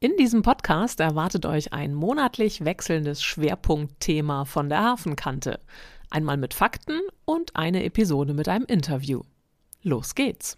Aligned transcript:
In 0.00 0.16
diesem 0.16 0.42
Podcast 0.42 1.00
erwartet 1.00 1.44
euch 1.44 1.72
ein 1.72 1.92
monatlich 1.92 2.64
wechselndes 2.64 3.20
Schwerpunktthema 3.20 4.44
von 4.44 4.68
der 4.68 4.84
Hafenkante. 4.84 5.58
Einmal 6.08 6.36
mit 6.36 6.54
Fakten 6.54 7.00
und 7.24 7.56
eine 7.56 7.82
Episode 7.82 8.32
mit 8.32 8.46
einem 8.46 8.64
Interview. 8.66 9.22
Los 9.82 10.14
geht's! 10.14 10.56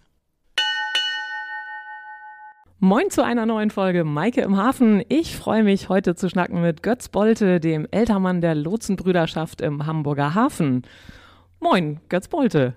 Moin 2.77 3.09
zu 3.09 3.23
einer 3.23 3.47
neuen 3.47 3.71
Folge 3.71 4.03
Maike 4.03 4.41
im 4.41 4.57
Hafen. 4.57 5.01
Ich 5.09 5.35
freue 5.35 5.63
mich 5.63 5.89
heute 5.89 6.13
zu 6.13 6.29
schnacken 6.29 6.61
mit 6.61 6.83
Götz 6.83 7.09
Bolte, 7.09 7.59
dem 7.59 7.87
Ältermann 7.89 8.41
der 8.41 8.53
Lotsenbrüderschaft 8.53 9.61
im 9.61 9.87
Hamburger 9.87 10.35
Hafen. 10.35 10.83
Moin, 11.59 11.99
Götz 12.09 12.27
Bolte. 12.27 12.75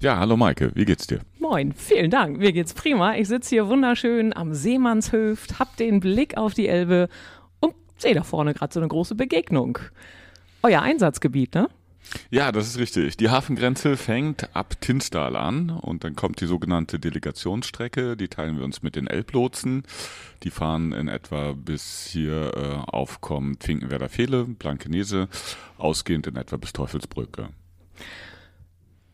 Ja, 0.00 0.18
hallo 0.18 0.36
Maike, 0.36 0.72
wie 0.74 0.84
geht's 0.84 1.06
dir? 1.06 1.20
Moin, 1.42 1.72
vielen 1.72 2.08
Dank. 2.08 2.38
Mir 2.38 2.52
geht's 2.52 2.72
prima. 2.72 3.16
Ich 3.16 3.26
sitze 3.26 3.50
hier 3.50 3.66
wunderschön 3.66 4.32
am 4.32 4.54
Seemannshöft, 4.54 5.58
hab 5.58 5.76
den 5.76 5.98
Blick 5.98 6.36
auf 6.36 6.54
die 6.54 6.68
Elbe 6.68 7.08
und 7.58 7.74
sehe 7.98 8.14
da 8.14 8.22
vorne 8.22 8.54
gerade 8.54 8.72
so 8.72 8.78
eine 8.78 8.86
große 8.86 9.16
Begegnung. 9.16 9.80
Euer 10.62 10.82
Einsatzgebiet, 10.82 11.56
ne? 11.56 11.68
Ja, 12.30 12.52
das 12.52 12.68
ist 12.68 12.78
richtig. 12.78 13.16
Die 13.16 13.28
Hafengrenze 13.28 13.96
fängt 13.96 14.54
ab 14.54 14.80
Tinsdal 14.80 15.34
an 15.34 15.70
und 15.70 16.04
dann 16.04 16.14
kommt 16.14 16.40
die 16.40 16.46
sogenannte 16.46 17.00
Delegationsstrecke. 17.00 18.16
Die 18.16 18.28
teilen 18.28 18.56
wir 18.56 18.64
uns 18.64 18.84
mit 18.84 18.94
den 18.94 19.08
Elblotsen. 19.08 19.82
Die 20.44 20.50
fahren 20.50 20.92
in 20.92 21.08
etwa 21.08 21.54
bis 21.54 22.06
hier 22.06 22.52
äh, 22.54 22.88
aufkommt 22.88 23.64
Finkenwerder 23.64 24.08
Fehle, 24.08 24.44
Blankenese, 24.44 25.28
ausgehend 25.76 26.28
in 26.28 26.36
etwa 26.36 26.56
bis 26.56 26.72
Teufelsbrücke. 26.72 27.48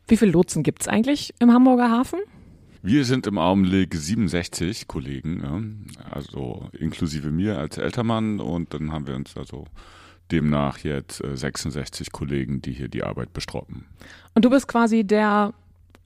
Wie 0.09 0.17
viele 0.17 0.33
Lotsen 0.33 0.62
gibt 0.62 0.83
es 0.83 0.89
eigentlich 0.89 1.34
im 1.39 1.53
Hamburger 1.53 1.91
Hafen? 1.91 2.20
Wir 2.83 3.05
sind 3.05 3.27
im 3.27 3.37
Augenblick 3.39 3.95
67 3.95 4.89
Kollegen, 4.89 5.87
also 6.11 6.69
inklusive 6.73 7.31
mir 7.31 7.59
als 7.59 7.77
Ältermann 7.77 8.41
und 8.41 8.73
dann 8.73 8.92
haben 8.92 9.06
wir 9.06 9.15
uns 9.15 9.37
also 9.37 9.67
demnach 10.33 10.78
jetzt 10.78 11.23
66 11.23 12.06
äh, 12.06 12.11
Kollegen, 12.11 12.62
die 12.62 12.73
hier 12.73 12.89
die 12.89 13.03
Arbeit 13.03 13.33
bestroppen. 13.33 13.84
Und 14.34 14.45
du 14.45 14.50
bist 14.50 14.69
quasi 14.69 15.05
der 15.05 15.53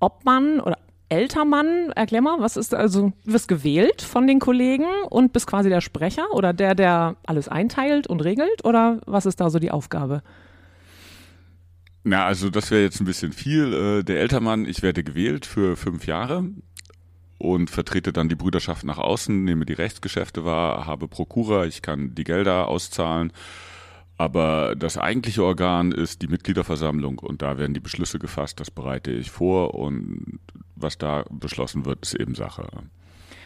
Obmann 0.01 0.61
oder 0.61 0.79
Ältermann, 1.09 1.93
erklär 1.95 2.23
mal, 2.23 2.41
was 2.41 2.57
ist 2.57 2.75
also, 2.75 3.13
du 3.25 3.33
wirst 3.33 3.47
gewählt 3.47 4.01
von 4.01 4.27
den 4.27 4.41
Kollegen 4.41 4.87
und 5.11 5.33
bist 5.33 5.47
quasi 5.47 5.69
der 5.69 5.83
Sprecher 5.83 6.33
oder 6.33 6.53
der, 6.53 6.75
der 6.75 7.17
alles 7.27 7.49
einteilt 7.49 8.07
und 8.07 8.21
regelt 8.21 8.65
oder 8.65 9.01
was 9.07 9.27
ist 9.27 9.41
da 9.41 9.51
so 9.51 9.59
die 9.59 9.71
Aufgabe? 9.71 10.23
Na, 12.05 12.27
also 12.27 12.51
das 12.51 12.71
wäre 12.71 12.83
jetzt 12.83 13.01
ein 13.01 13.07
bisschen 13.07 13.33
viel. 13.33 13.73
Äh, 13.73 14.03
der 14.03 14.21
Ältermann, 14.21 14.67
ich 14.67 14.83
werde 14.83 15.05
gewählt 15.05 15.47
für 15.47 15.77
fünf 15.77 16.07
Jahre 16.07 16.45
und 17.39 17.71
vertrete 17.71 18.13
dann 18.13 18.29
die 18.29 18.35
Brüderschaft 18.35 18.85
nach 18.85 18.99
außen, 18.99 19.45
nehme 19.45 19.67
die 19.67 19.73
Rechtsgeschäfte 19.73 20.45
wahr, 20.45 20.87
habe 20.87 21.09
Prokura, 21.09 21.67
ich 21.67 21.83
kann 21.83 22.15
die 22.15 22.25
Gelder 22.25 22.69
auszahlen. 22.69 23.33
Aber 24.17 24.77
das 24.77 24.99
eigentliche 24.99 25.43
Organ 25.43 25.91
ist 25.91 26.23
die 26.23 26.29
Mitgliederversammlung 26.29 27.19
und 27.19 27.43
da 27.43 27.59
werden 27.59 27.75
die 27.75 27.81
Beschlüsse 27.81 28.19
gefasst, 28.19 28.61
das 28.61 28.71
bereite 28.71 29.11
ich 29.11 29.31
vor 29.31 29.75
und 29.75 30.39
was 30.77 30.99
da 30.99 31.25
beschlossen 31.31 31.85
wird, 31.85 32.03
ist 32.03 32.15
eben 32.15 32.35
Sache. 32.35 32.69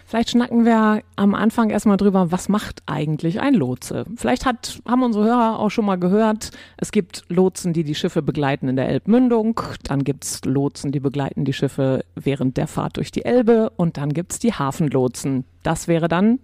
Vielleicht 0.06 0.30
schnacken 0.30 0.64
wir 0.64 1.02
am 1.16 1.34
Anfang 1.34 1.70
erstmal 1.70 1.96
drüber, 1.96 2.30
was 2.30 2.48
macht 2.48 2.82
eigentlich 2.86 3.40
ein 3.40 3.54
Lotse? 3.54 4.04
Vielleicht 4.14 4.46
hat, 4.46 4.80
haben 4.86 5.02
unsere 5.02 5.24
Hörer 5.24 5.58
auch 5.58 5.70
schon 5.70 5.84
mal 5.84 5.96
gehört, 5.96 6.52
es 6.76 6.92
gibt 6.92 7.24
Lotsen, 7.28 7.72
die 7.72 7.82
die 7.82 7.96
Schiffe 7.96 8.22
begleiten 8.22 8.68
in 8.68 8.76
der 8.76 8.88
Elbmündung, 8.88 9.60
dann 9.82 10.04
gibt 10.04 10.22
es 10.22 10.44
Lotsen, 10.44 10.92
die 10.92 11.00
begleiten 11.00 11.44
die 11.44 11.52
Schiffe 11.52 12.04
während 12.14 12.56
der 12.56 12.68
Fahrt 12.68 12.98
durch 12.98 13.10
die 13.10 13.24
Elbe 13.24 13.70
und 13.70 13.96
dann 13.96 14.12
gibt 14.12 14.32
es 14.32 14.38
die 14.38 14.52
Hafenlotsen. 14.52 15.44
Das 15.64 15.88
wäre 15.88 16.06
dann 16.06 16.38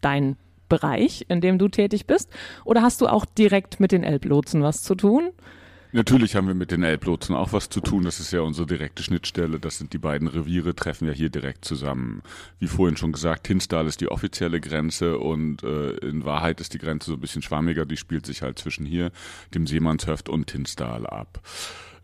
dein 0.00 0.36
Bereich, 0.68 1.24
in 1.28 1.40
dem 1.40 1.58
du 1.58 1.68
tätig 1.68 2.06
bist? 2.06 2.30
Oder 2.64 2.82
hast 2.82 3.00
du 3.00 3.06
auch 3.06 3.26
direkt 3.26 3.78
mit 3.78 3.92
den 3.92 4.02
Elblotsen 4.02 4.62
was 4.62 4.82
zu 4.82 4.96
tun? 4.96 5.30
Natürlich 5.94 6.34
haben 6.34 6.48
wir 6.48 6.54
mit 6.54 6.72
den 6.72 6.82
Elblotsen 6.82 7.36
auch 7.36 7.52
was 7.52 7.68
zu 7.68 7.80
tun. 7.80 8.02
Das 8.02 8.18
ist 8.18 8.32
ja 8.32 8.40
unsere 8.40 8.66
direkte 8.66 9.04
Schnittstelle. 9.04 9.60
Das 9.60 9.78
sind 9.78 9.92
die 9.92 9.98
beiden 9.98 10.26
Reviere, 10.26 10.74
treffen 10.74 11.06
ja 11.06 11.14
hier 11.14 11.28
direkt 11.28 11.64
zusammen. 11.64 12.22
Wie 12.58 12.66
vorhin 12.66 12.96
schon 12.96 13.12
gesagt, 13.12 13.46
Hinsdal 13.46 13.86
ist 13.86 14.00
die 14.00 14.08
offizielle 14.08 14.60
Grenze 14.60 15.20
und 15.20 15.62
äh, 15.62 15.92
in 15.98 16.24
Wahrheit 16.24 16.60
ist 16.60 16.74
die 16.74 16.78
Grenze 16.78 17.10
so 17.10 17.16
ein 17.16 17.20
bisschen 17.20 17.42
schwammiger. 17.42 17.86
Die 17.86 17.96
spielt 17.96 18.26
sich 18.26 18.42
halt 18.42 18.58
zwischen 18.58 18.84
hier, 18.84 19.12
dem 19.54 19.68
Seemannshöft 19.68 20.28
und 20.28 20.50
Hinsdal 20.50 21.06
ab. 21.06 21.40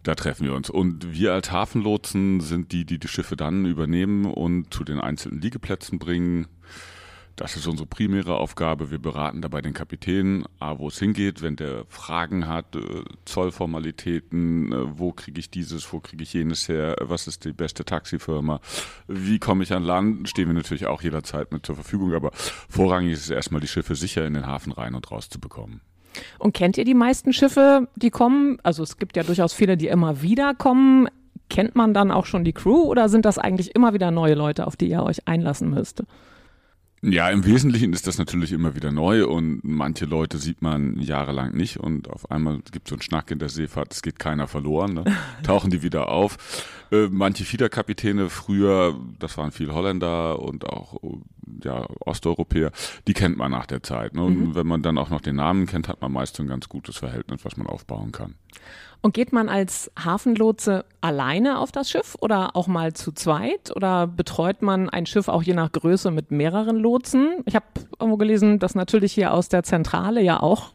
Da 0.05 0.15
treffen 0.15 0.47
wir 0.47 0.55
uns. 0.55 0.71
Und 0.71 1.13
wir 1.13 1.33
als 1.33 1.51
Hafenlotsen 1.51 2.39
sind 2.39 2.71
die, 2.71 2.85
die 2.85 3.01
die 3.01 3.09
Schiffe 3.09 3.35
dann 3.35 3.67
übernehmen 3.67 4.25
und 4.25 4.73
zu 4.73 4.85
den 4.85 5.01
einzelnen 5.01 5.41
Liegeplätzen 5.41 5.99
bringen. 5.99 6.47
Das 7.41 7.57
ist 7.57 7.67
unsere 7.67 7.87
primäre 7.87 8.37
Aufgabe. 8.37 8.91
Wir 8.91 8.99
beraten 8.99 9.41
dabei 9.41 9.63
den 9.63 9.73
Kapitän, 9.73 10.45
wo 10.61 10.89
es 10.89 10.99
hingeht, 10.99 11.41
wenn 11.41 11.57
der 11.57 11.87
Fragen 11.89 12.47
hat, 12.47 12.77
äh, 12.77 12.81
Zollformalitäten, 13.25 14.71
äh, 14.71 14.99
wo 14.99 15.13
kriege 15.13 15.41
ich 15.41 15.51
dieses, 15.51 15.91
wo 15.91 16.01
kriege 16.01 16.23
ich 16.23 16.35
jenes 16.35 16.69
her, 16.69 16.97
was 17.01 17.27
ist 17.27 17.47
die 17.47 17.55
beste 17.55 17.87
Taxifirma, 17.87 18.61
wie 19.09 19.39
komme 19.39 19.63
ich 19.63 19.73
an 19.73 19.85
Land, 19.85 20.29
stehen 20.29 20.49
wir 20.49 20.55
natürlich 20.55 20.85
auch 20.85 21.01
jederzeit 21.01 21.51
mit 21.51 21.65
zur 21.65 21.77
Verfügung, 21.77 22.13
aber 22.13 22.31
vorrangig 22.35 23.13
ist 23.13 23.25
es 23.25 23.31
erstmal, 23.31 23.63
die 23.63 23.69
Schiffe 23.69 23.95
sicher 23.95 24.27
in 24.27 24.35
den 24.35 24.47
Hafen 24.47 24.73
rein 24.73 24.95
und 24.95 25.11
raus 25.11 25.31
zu 25.31 25.41
bekommen. 25.41 25.81
Und 26.39 26.53
kennt 26.53 26.77
ihr 26.77 26.85
die 26.85 26.93
meisten 26.93 27.33
Schiffe, 27.33 27.89
die 27.97 28.11
kommen? 28.11 28.59
Also 28.65 28.83
es 28.83 28.99
gibt 28.99 29.17
ja 29.17 29.23
durchaus 29.23 29.55
viele, 29.55 29.79
die 29.79 29.87
immer 29.87 30.21
wieder 30.21 30.55
kommen. 30.55 31.09
Kennt 31.49 31.75
man 31.75 31.95
dann 31.95 32.11
auch 32.11 32.27
schon 32.27 32.45
die 32.45 32.53
Crew 32.53 32.83
oder 32.83 33.09
sind 33.09 33.25
das 33.25 33.39
eigentlich 33.39 33.75
immer 33.75 33.95
wieder 33.95 34.11
neue 34.11 34.35
Leute, 34.35 34.67
auf 34.67 34.77
die 34.77 34.91
ihr 34.91 35.03
euch 35.03 35.27
einlassen 35.27 35.71
müsst? 35.71 36.03
Ja, 37.03 37.31
im 37.31 37.47
Wesentlichen 37.47 37.95
ist 37.95 38.07
das 38.07 38.19
natürlich 38.19 38.53
immer 38.53 38.75
wieder 38.75 38.93
neu 38.93 39.27
und 39.27 39.61
manche 39.63 40.05
Leute 40.05 40.37
sieht 40.37 40.61
man 40.61 41.01
jahrelang 41.01 41.53
nicht 41.55 41.79
und 41.79 42.11
auf 42.11 42.31
einmal 42.31 42.61
gibt 42.73 42.89
es 42.89 42.91
so 42.91 42.97
einen 42.97 43.03
Schnack 43.03 43.31
in 43.31 43.39
der 43.39 43.49
Seefahrt, 43.49 43.95
es 43.95 44.03
geht 44.03 44.19
keiner 44.19 44.47
verloren, 44.47 44.93
ne? 44.93 45.05
tauchen 45.43 45.71
die 45.71 45.83
wieder 45.83 46.11
auf. 46.11 46.37
Äh, 46.91 47.09
manche 47.11 47.45
Fiederkapitäne 47.45 48.29
früher, 48.31 48.97
das 49.19 49.37
waren 49.39 49.53
viel 49.53 49.73
Holländer 49.73 50.41
und 50.41 50.69
auch 50.69 50.97
ja, 51.63 51.87
Osteuropäer, 52.01 52.73
die 53.07 53.13
kennt 53.13 53.37
man 53.37 53.51
nach 53.51 53.67
der 53.67 53.83
Zeit. 53.83 54.15
Ne? 54.15 54.23
Und 54.23 54.39
mhm. 54.39 54.55
wenn 54.55 54.67
man 54.67 54.83
dann 54.83 54.99
auch 54.99 55.11
noch 55.11 55.21
den 55.21 55.37
Namen 55.37 55.67
kennt, 55.67 55.89
hat 55.89 56.01
man 56.01 56.13
meist 56.13 56.39
ein 56.41 56.47
ganz 56.47 56.69
gutes 56.69 56.97
Verhältnis, 56.97 57.45
was 57.45 57.57
man 57.57 57.67
aufbauen 57.67 58.13
kann. 58.13 58.35
Und 59.03 59.15
geht 59.15 59.33
man 59.33 59.49
als 59.49 59.91
Hafenlotse 59.99 60.85
alleine 61.01 61.59
auf 61.59 61.73
das 61.73 61.89
Schiff 61.89 62.17
oder 62.21 62.55
auch 62.55 62.67
mal 62.67 62.93
zu 62.93 63.13
zweit? 63.13 63.75
Oder 63.75 64.07
betreut 64.07 64.61
man 64.61 64.91
ein 64.91 65.07
Schiff 65.07 65.29
auch 65.29 65.43
je 65.43 65.55
nach 65.55 65.73
Größe 65.73 66.11
mit 66.11 66.31
mehreren 66.31 66.77
Lotsen? 66.77 67.39
Ich 67.47 67.55
habe 67.55 67.65
irgendwo 67.99 68.19
gelesen, 68.19 68.59
dass 68.59 68.75
natürlich 68.75 69.15
hier 69.15 69.33
aus 69.33 69.49
der 69.49 69.63
Zentrale 69.63 70.21
ja 70.21 70.41
auch 70.41 70.75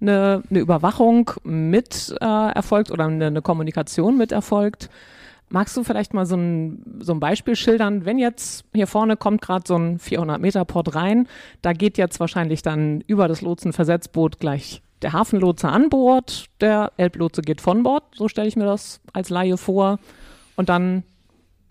eine, 0.00 0.42
eine 0.50 0.58
Überwachung 0.58 1.30
mit 1.44 2.12
äh, 2.20 2.52
erfolgt 2.52 2.90
oder 2.90 3.04
eine, 3.04 3.26
eine 3.26 3.42
Kommunikation 3.42 4.16
mit 4.16 4.32
erfolgt. 4.32 4.90
Magst 5.52 5.76
du 5.76 5.82
vielleicht 5.82 6.14
mal 6.14 6.26
so 6.26 6.36
ein, 6.36 7.00
so 7.00 7.12
ein 7.12 7.20
Beispiel 7.20 7.56
schildern? 7.56 8.04
Wenn 8.04 8.18
jetzt 8.18 8.64
hier 8.72 8.86
vorne 8.86 9.16
kommt 9.16 9.42
gerade 9.42 9.64
so 9.66 9.76
ein 9.76 9.98
400 9.98 10.40
Meter 10.40 10.64
Port 10.64 10.94
rein, 10.94 11.26
da 11.60 11.72
geht 11.72 11.98
jetzt 11.98 12.20
wahrscheinlich 12.20 12.62
dann 12.62 13.02
über 13.06 13.26
das 13.26 13.42
Lotsenversetzboot 13.42 14.38
gleich 14.38 14.80
der 15.02 15.12
Hafenlotse 15.12 15.68
an 15.68 15.88
Bord, 15.88 16.46
der 16.60 16.92
Elblotse 16.96 17.42
geht 17.42 17.60
von 17.60 17.82
Bord, 17.82 18.04
so 18.14 18.28
stelle 18.28 18.48
ich 18.48 18.56
mir 18.56 18.66
das 18.66 19.00
als 19.12 19.30
Laie 19.30 19.56
vor. 19.56 19.98
Und 20.56 20.68
dann, 20.68 21.04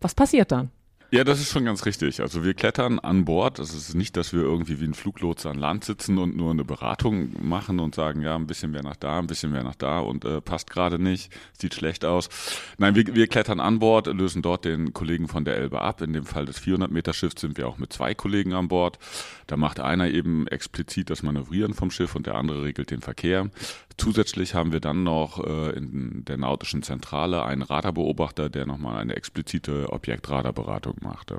was 0.02 0.16
passiert 0.16 0.52
dann? 0.52 0.72
Ja, 1.12 1.24
das 1.24 1.40
ist 1.40 1.52
schon 1.52 1.66
ganz 1.66 1.88
richtig. 1.88 2.22
Also 2.22 2.44
wir 2.44 2.54
klettern 2.54 3.00
an 3.00 3.26
Bord. 3.26 3.58
Es 3.58 3.74
ist 3.74 3.96
nicht, 3.96 4.16
dass 4.16 4.32
wir 4.32 4.42
irgendwie 4.42 4.80
wie 4.80 4.86
ein 4.86 4.94
Fluglotse 4.94 5.50
an 5.50 5.58
Land 5.58 5.84
sitzen 5.84 6.20
und 6.20 6.38
nur 6.38 6.52
eine 6.52 6.64
Beratung 6.64 7.32
machen 7.42 7.80
und 7.80 7.96
sagen, 7.96 8.22
ja, 8.22 8.36
ein 8.36 8.46
bisschen 8.46 8.70
mehr 8.70 8.84
nach 8.84 8.96
da, 8.96 9.18
ein 9.18 9.26
bisschen 9.26 9.52
mehr 9.52 9.64
nach 9.64 9.74
da 9.74 10.02
und 10.02 10.24
äh, 10.24 10.40
passt 10.40 10.70
gerade 10.70 11.00
nicht, 11.00 11.32
sieht 11.58 11.74
schlecht 11.74 12.06
aus. 12.06 12.30
Nein, 12.78 12.94
wir, 12.94 13.16
wir 13.16 13.26
klettern 13.26 13.60
an 13.60 13.80
Bord, 13.80 14.06
lösen 14.06 14.44
dort 14.44 14.66
den 14.66 14.94
Kollegen 14.94 15.28
von 15.28 15.46
der 15.46 15.58
Elbe 15.58 15.82
ab. 15.82 16.02
In 16.02 16.14
dem 16.14 16.26
Fall 16.26 16.46
des 16.46 16.60
400 16.60 16.92
Meter 16.92 17.14
Schiffs 17.14 17.42
sind 17.42 17.58
wir 17.58 17.68
auch 17.68 17.80
mit 17.80 17.92
zwei 17.92 18.14
Kollegen 18.14 18.54
an 18.54 18.68
Bord. 18.68 19.00
Da 19.48 19.58
macht 19.58 19.80
einer 19.80 20.12
eben 20.12 20.46
explizit 20.46 21.10
das 21.10 21.24
Manövrieren 21.24 21.74
vom 21.74 21.90
Schiff 21.90 22.16
und 22.16 22.28
der 22.28 22.36
andere 22.36 22.62
regelt 22.62 22.92
den 22.92 23.02
Verkehr. 23.02 23.50
Zusätzlich 23.98 24.54
haben 24.54 24.72
wir 24.72 24.80
dann 24.80 25.04
noch 25.04 25.44
äh, 25.44 25.72
in 25.72 26.24
der 26.24 26.38
nautischen 26.38 26.84
Zentrale 26.84 27.44
einen 27.44 27.64
Radarbeobachter, 27.64 28.50
der 28.50 28.68
nochmal 28.68 29.02
eine 29.02 29.16
explizite 29.16 29.92
Objektradarberatung 29.92 30.99
macht. 31.02 31.34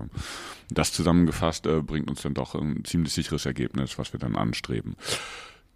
Das 0.70 0.92
zusammengefasst 0.92 1.66
äh, 1.66 1.82
bringt 1.82 2.08
uns 2.08 2.22
dann 2.22 2.34
doch 2.34 2.54
ein 2.54 2.84
ziemlich 2.84 3.12
sicheres 3.12 3.46
Ergebnis, 3.46 3.98
was 3.98 4.12
wir 4.12 4.20
dann 4.20 4.36
anstreben. 4.36 4.96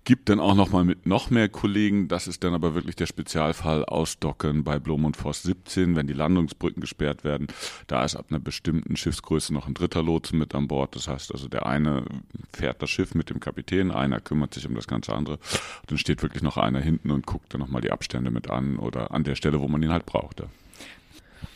gibt 0.04 0.28
dann 0.28 0.38
auch 0.38 0.54
nochmal 0.54 0.84
mit 0.84 1.06
noch 1.06 1.30
mehr 1.30 1.48
Kollegen. 1.48 2.08
Das 2.08 2.26
ist 2.26 2.44
dann 2.44 2.54
aber 2.54 2.74
wirklich 2.74 2.96
der 2.96 3.06
Spezialfall 3.06 3.84
Ausdocken 3.84 4.62
bei 4.62 4.78
Blom 4.78 5.04
und 5.04 5.16
Voss 5.16 5.42
17, 5.42 5.96
wenn 5.96 6.06
die 6.06 6.12
Landungsbrücken 6.12 6.80
gesperrt 6.80 7.24
werden. 7.24 7.46
Da 7.86 8.04
ist 8.04 8.14
ab 8.14 8.26
einer 8.28 8.40
bestimmten 8.40 8.96
Schiffsgröße 8.96 9.52
noch 9.52 9.66
ein 9.66 9.74
dritter 9.74 10.02
Lotse 10.02 10.36
mit 10.36 10.54
an 10.54 10.68
Bord. 10.68 10.94
Das 10.94 11.08
heißt 11.08 11.32
also, 11.32 11.48
der 11.48 11.66
eine 11.66 12.04
fährt 12.52 12.82
das 12.82 12.90
Schiff 12.90 13.14
mit 13.14 13.30
dem 13.30 13.40
Kapitän, 13.40 13.90
einer 13.90 14.20
kümmert 14.20 14.54
sich 14.54 14.66
um 14.66 14.74
das 14.74 14.86
ganze 14.86 15.14
andere. 15.14 15.38
Dann 15.86 15.98
steht 15.98 16.22
wirklich 16.22 16.42
noch 16.42 16.58
einer 16.58 16.80
hinten 16.80 17.10
und 17.10 17.26
guckt 17.26 17.54
dann 17.54 17.60
nochmal 17.60 17.80
die 17.80 17.90
Abstände 17.90 18.30
mit 18.30 18.50
an 18.50 18.78
oder 18.78 19.10
an 19.10 19.24
der 19.24 19.34
Stelle, 19.34 19.60
wo 19.60 19.68
man 19.68 19.82
ihn 19.82 19.92
halt 19.92 20.06
brauchte. 20.06 20.48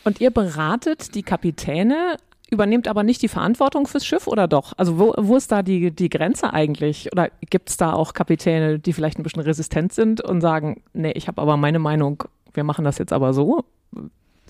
Und 0.03 0.21
ihr 0.21 0.31
beratet 0.31 1.15
die 1.15 1.23
Kapitäne 1.23 2.17
übernehmt 2.51 2.87
aber 2.87 3.03
nicht 3.03 3.21
die 3.21 3.27
Verantwortung 3.27 3.87
fürs 3.87 4.05
Schiff 4.05 4.27
oder 4.27 4.47
doch? 4.47 4.73
Also 4.77 4.99
wo, 4.99 5.13
wo 5.17 5.35
ist 5.35 5.51
da 5.51 5.61
die, 5.61 5.91
die 5.91 6.09
Grenze 6.09 6.53
eigentlich? 6.53 7.11
Oder 7.11 7.29
gibt 7.49 7.69
es 7.69 7.77
da 7.77 7.93
auch 7.93 8.13
Kapitäne, 8.13 8.79
die 8.79 8.93
vielleicht 8.93 9.19
ein 9.19 9.23
bisschen 9.23 9.43
resistent 9.43 9.93
sind 9.93 10.21
und 10.21 10.41
sagen, 10.41 10.81
nee, 10.93 11.11
ich 11.11 11.27
habe 11.27 11.41
aber 11.41 11.57
meine 11.57 11.79
Meinung, 11.79 12.23
wir 12.53 12.63
machen 12.63 12.85
das 12.85 12.97
jetzt 12.97 13.13
aber 13.13 13.33
so? 13.33 13.65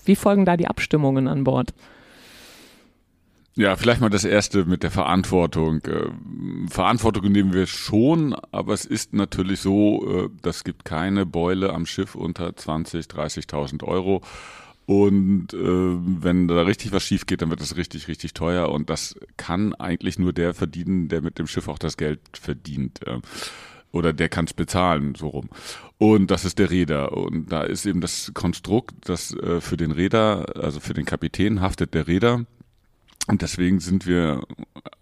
Wie 0.04 0.16
folgen 0.16 0.46
da 0.46 0.56
die 0.56 0.66
Abstimmungen 0.66 1.28
an 1.28 1.44
Bord? 1.44 1.74
Ja, 3.54 3.76
vielleicht 3.76 4.00
mal 4.00 4.08
das 4.08 4.24
erste 4.24 4.64
mit 4.64 4.82
der 4.82 4.90
Verantwortung. 4.90 5.82
Äh, 5.84 6.70
Verantwortung 6.70 7.30
nehmen 7.30 7.52
wir 7.52 7.66
schon, 7.66 8.34
aber 8.52 8.72
es 8.72 8.86
ist 8.86 9.12
natürlich 9.12 9.60
so, 9.60 10.06
äh, 10.08 10.28
das 10.40 10.64
gibt 10.64 10.84
keine 10.84 11.26
Beule 11.26 11.72
am 11.74 11.84
Schiff 11.84 12.14
unter 12.14 12.56
20, 12.56 13.06
30.000 13.06 13.84
Euro. 13.84 14.22
Und 14.86 15.54
äh, 15.54 15.58
wenn 15.58 16.48
da 16.48 16.62
richtig 16.62 16.92
was 16.92 17.04
schief 17.04 17.26
geht, 17.26 17.42
dann 17.42 17.50
wird 17.50 17.60
das 17.60 17.76
richtig, 17.76 18.08
richtig 18.08 18.34
teuer. 18.34 18.70
Und 18.70 18.90
das 18.90 19.14
kann 19.36 19.74
eigentlich 19.74 20.18
nur 20.18 20.32
der 20.32 20.52
verdienen, 20.52 21.08
der 21.08 21.22
mit 21.22 21.38
dem 21.38 21.46
Schiff 21.46 21.68
auch 21.68 21.78
das 21.78 21.96
Geld 21.96 22.20
verdient. 22.32 23.06
Äh, 23.06 23.20
oder 23.92 24.12
der 24.12 24.28
kann 24.28 24.44
es 24.44 24.54
bezahlen, 24.54 25.14
so 25.14 25.28
rum. 25.28 25.48
Und 25.98 26.30
das 26.30 26.44
ist 26.44 26.58
der 26.58 26.70
Räder. 26.70 27.12
Und 27.16 27.52
da 27.52 27.62
ist 27.62 27.86
eben 27.86 28.00
das 28.00 28.32
Konstrukt, 28.34 29.08
dass 29.08 29.34
äh, 29.34 29.60
für 29.60 29.76
den 29.76 29.90
Räder, 29.90 30.56
also 30.56 30.80
für 30.80 30.94
den 30.94 31.04
Kapitän 31.04 31.60
haftet 31.60 31.94
der 31.94 32.06
Räder 32.06 32.46
und 33.30 33.42
deswegen 33.42 33.78
sind 33.78 34.06
wir 34.06 34.42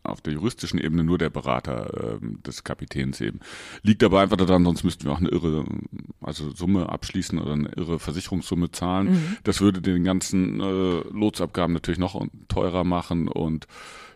auf 0.03 0.21
der 0.21 0.35
juristischen 0.35 0.79
Ebene 0.79 1.03
nur 1.03 1.19
der 1.19 1.31
Berater 1.31 2.19
äh, 2.21 2.43
des 2.47 2.65
Kapitäns 2.65 3.21
eben. 3.21 3.41
Liegt 3.83 4.03
aber 4.03 4.21
einfach 4.21 4.37
daran, 4.37 4.65
sonst 4.65 4.85
müssten 4.85 5.05
wir 5.05 5.13
auch 5.13 5.19
eine 5.19 5.29
irre 5.29 5.65
also 6.21 6.51
Summe 6.51 6.89
abschließen 6.89 7.39
oder 7.39 7.53
eine 7.53 7.71
irre 7.71 7.99
Versicherungssumme 7.99 8.71
zahlen. 8.71 9.13
Mhm. 9.13 9.37
Das 9.45 9.61
würde 9.61 9.81
den 9.81 10.05
ganzen 10.05 10.61
äh, 10.61 11.01
Lotsabgaben 11.11 11.73
natürlich 11.73 11.99
noch 11.99 12.23
teurer 12.49 12.85
machen 12.85 13.29
und 13.29 13.67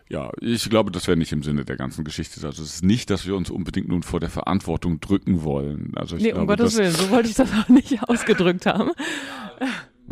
ja, 0.09 0.29
ich 0.41 0.69
glaube, 0.69 0.91
das 0.91 1.07
wäre 1.07 1.17
nicht 1.17 1.31
im 1.31 1.41
Sinne 1.41 1.65
der 1.65 1.77
ganzen 1.77 2.03
Geschichte. 2.03 2.45
Also 2.45 2.61
es 2.61 2.75
ist 2.75 2.83
nicht, 2.83 3.09
dass 3.09 3.25
wir 3.25 3.35
uns 3.35 3.49
unbedingt 3.49 3.87
nun 3.87 4.03
vor 4.03 4.19
der 4.19 4.29
Verantwortung 4.29 4.99
drücken 4.99 5.43
wollen. 5.43 5.93
Also 5.95 6.17
ich 6.17 6.23
nee, 6.23 6.29
glaube, 6.29 6.41
um 6.41 6.47
Gottes 6.47 6.77
Willen, 6.77 6.91
so 6.91 7.09
wollte 7.09 7.29
ich 7.29 7.35
das 7.35 7.49
auch 7.51 7.69
nicht 7.69 8.03
ausgedrückt 8.07 8.67
haben 8.67 8.91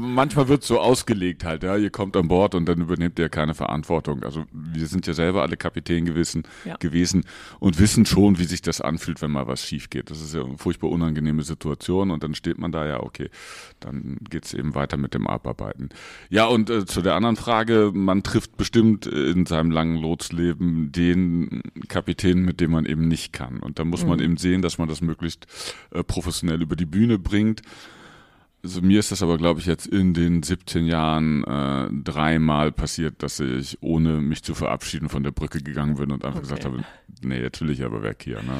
manchmal 0.01 0.47
wird 0.47 0.63
so 0.63 0.79
ausgelegt 0.79 1.45
halt, 1.45 1.63
ja, 1.63 1.77
ihr 1.77 1.89
kommt 1.89 2.17
an 2.17 2.27
Bord 2.27 2.55
und 2.55 2.67
dann 2.67 2.81
übernehmt 2.81 3.17
ihr 3.19 3.29
keine 3.29 3.53
Verantwortung. 3.53 4.23
Also 4.23 4.45
wir 4.51 4.87
sind 4.87 5.07
ja 5.07 5.13
selber 5.13 5.41
alle 5.41 5.57
Kapitän 5.57 6.05
gewesen, 6.05 6.43
ja. 6.65 6.75
gewesen 6.77 7.23
und 7.59 7.79
wissen 7.79 8.05
schon, 8.05 8.39
wie 8.39 8.45
sich 8.45 8.61
das 8.61 8.81
anfühlt, 8.81 9.21
wenn 9.21 9.31
mal 9.31 9.47
was 9.47 9.65
schief 9.65 9.89
geht. 9.89 10.09
Das 10.09 10.21
ist 10.21 10.33
ja 10.33 10.43
eine 10.43 10.57
furchtbar 10.57 10.89
unangenehme 10.89 11.43
Situation 11.43 12.11
und 12.11 12.23
dann 12.23 12.35
steht 12.35 12.57
man 12.57 12.71
da 12.71 12.85
ja, 12.85 13.01
okay, 13.01 13.29
dann 13.79 14.17
geht's 14.29 14.53
eben 14.53 14.75
weiter 14.75 14.97
mit 14.97 15.13
dem 15.13 15.27
Abarbeiten. 15.27 15.89
Ja, 16.29 16.45
und 16.45 16.69
äh, 16.69 16.85
zu 16.85 17.01
der 17.01 17.15
anderen 17.15 17.35
Frage, 17.35 17.91
man 17.93 18.23
trifft 18.23 18.57
bestimmt 18.57 19.05
in 19.05 19.45
seinem 19.45 19.71
langen 19.71 19.97
Lotsleben 19.97 20.91
den 20.91 21.61
Kapitän, 21.87 22.43
mit 22.43 22.59
dem 22.59 22.71
man 22.71 22.85
eben 22.85 23.07
nicht 23.07 23.33
kann. 23.33 23.59
Und 23.59 23.79
da 23.79 23.85
muss 23.85 24.03
mhm. 24.03 24.09
man 24.09 24.19
eben 24.19 24.37
sehen, 24.37 24.61
dass 24.61 24.77
man 24.77 24.87
das 24.87 25.01
möglichst 25.01 25.47
äh, 25.91 26.03
professionell 26.03 26.61
über 26.61 26.75
die 26.75 26.85
Bühne 26.85 27.19
bringt. 27.19 27.61
Also 28.63 28.81
mir 28.81 28.99
ist 28.99 29.11
das 29.11 29.23
aber, 29.23 29.37
glaube 29.37 29.59
ich, 29.59 29.65
jetzt 29.65 29.87
in 29.87 30.13
den 30.13 30.43
17 30.43 30.85
Jahren 30.85 31.43
äh, 31.43 31.89
dreimal 32.03 32.71
passiert, 32.71 33.23
dass 33.23 33.39
ich, 33.39 33.77
ohne 33.81 34.21
mich 34.21 34.43
zu 34.43 34.53
verabschieden, 34.53 35.09
von 35.09 35.23
der 35.23 35.31
Brücke 35.31 35.61
gegangen 35.61 35.95
bin 35.95 36.11
und 36.11 36.23
einfach 36.23 36.39
okay. 36.39 36.49
gesagt 36.49 36.65
habe, 36.65 36.83
nee, 37.21 37.41
jetzt 37.41 37.61
will 37.61 37.71
ich 37.71 37.83
aber 37.83 38.03
weg 38.03 38.21
hier. 38.23 38.37
Ne? 38.37 38.59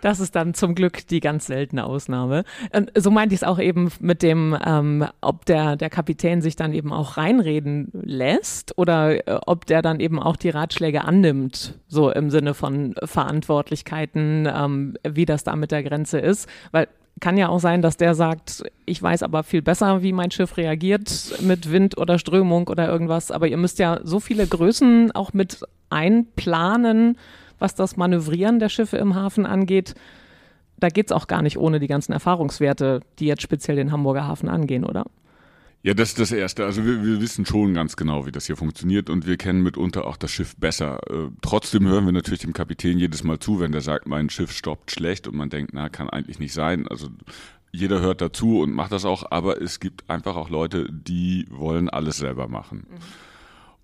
Das 0.00 0.20
ist 0.20 0.34
dann 0.34 0.54
zum 0.54 0.74
Glück 0.74 1.06
die 1.06 1.20
ganz 1.20 1.46
seltene 1.46 1.84
Ausnahme. 1.84 2.44
Und 2.74 2.90
so 2.96 3.10
meinte 3.10 3.34
ich 3.34 3.42
es 3.42 3.46
auch 3.46 3.58
eben 3.58 3.90
mit 4.00 4.22
dem, 4.22 4.56
ähm, 4.64 5.06
ob 5.20 5.44
der, 5.46 5.76
der 5.76 5.90
Kapitän 5.90 6.42
sich 6.42 6.56
dann 6.56 6.72
eben 6.72 6.92
auch 6.92 7.16
reinreden 7.16 7.90
lässt 7.92 8.76
oder 8.78 9.26
äh, 9.26 9.40
ob 9.46 9.66
der 9.66 9.82
dann 9.82 10.00
eben 10.00 10.18
auch 10.18 10.36
die 10.36 10.50
Ratschläge 10.50 11.04
annimmt, 11.04 11.78
so 11.88 12.10
im 12.10 12.30
Sinne 12.30 12.54
von 12.54 12.94
Verantwortlichkeiten, 13.02 14.48
ähm, 14.52 14.94
wie 15.06 15.24
das 15.26 15.44
da 15.44 15.56
mit 15.56 15.70
der 15.70 15.82
Grenze 15.82 16.18
ist. 16.18 16.48
Weil 16.70 16.88
kann 17.20 17.36
ja 17.36 17.48
auch 17.48 17.60
sein, 17.60 17.82
dass 17.82 17.96
der 17.96 18.14
sagt, 18.14 18.64
ich 18.86 19.02
weiß 19.02 19.22
aber 19.22 19.42
viel 19.42 19.62
besser, 19.62 20.02
wie 20.02 20.12
mein 20.12 20.30
Schiff 20.30 20.56
reagiert 20.56 21.34
mit 21.40 21.70
Wind 21.70 21.98
oder 21.98 22.18
Strömung 22.18 22.68
oder 22.68 22.88
irgendwas. 22.88 23.30
Aber 23.30 23.46
ihr 23.46 23.56
müsst 23.56 23.78
ja 23.78 24.00
so 24.02 24.20
viele 24.20 24.46
Größen 24.46 25.12
auch 25.12 25.32
mit 25.32 25.60
einplanen, 25.90 27.16
was 27.58 27.74
das 27.74 27.96
Manövrieren 27.96 28.58
der 28.58 28.68
Schiffe 28.68 28.98
im 28.98 29.14
Hafen 29.14 29.46
angeht. 29.46 29.94
Da 30.78 30.88
geht 30.88 31.06
es 31.06 31.12
auch 31.12 31.26
gar 31.26 31.42
nicht 31.42 31.58
ohne 31.58 31.80
die 31.80 31.88
ganzen 31.88 32.12
Erfahrungswerte, 32.12 33.00
die 33.18 33.26
jetzt 33.26 33.42
speziell 33.42 33.76
den 33.76 33.90
Hamburger 33.90 34.26
Hafen 34.26 34.48
angehen, 34.48 34.84
oder? 34.84 35.04
Ja, 35.82 35.94
das 35.94 36.10
ist 36.10 36.18
das 36.18 36.32
Erste. 36.32 36.64
Also 36.64 36.84
wir, 36.84 37.04
wir 37.04 37.20
wissen 37.20 37.46
schon 37.46 37.72
ganz 37.72 37.96
genau, 37.96 38.26
wie 38.26 38.32
das 38.32 38.46
hier 38.46 38.56
funktioniert 38.56 39.08
und 39.10 39.26
wir 39.26 39.36
kennen 39.36 39.62
mitunter 39.62 40.06
auch 40.06 40.16
das 40.16 40.32
Schiff 40.32 40.56
besser. 40.56 40.98
Äh, 41.08 41.30
trotzdem 41.40 41.86
hören 41.86 42.04
wir 42.04 42.12
natürlich 42.12 42.40
dem 42.40 42.52
Kapitän 42.52 42.98
jedes 42.98 43.22
Mal 43.22 43.38
zu, 43.38 43.60
wenn 43.60 43.70
der 43.70 43.80
sagt, 43.80 44.08
mein 44.08 44.28
Schiff 44.28 44.52
stoppt 44.52 44.90
schlecht 44.90 45.28
und 45.28 45.36
man 45.36 45.50
denkt, 45.50 45.70
na, 45.74 45.88
kann 45.88 46.10
eigentlich 46.10 46.40
nicht 46.40 46.52
sein. 46.52 46.88
Also 46.88 47.08
jeder 47.70 48.00
hört 48.00 48.20
dazu 48.20 48.60
und 48.60 48.72
macht 48.72 48.92
das 48.92 49.04
auch, 49.04 49.30
aber 49.30 49.62
es 49.62 49.78
gibt 49.78 50.08
einfach 50.10 50.34
auch 50.36 50.50
Leute, 50.50 50.88
die 50.90 51.46
wollen 51.50 51.88
alles 51.88 52.16
selber 52.16 52.48
machen. 52.48 52.86
Mhm. 52.90 52.96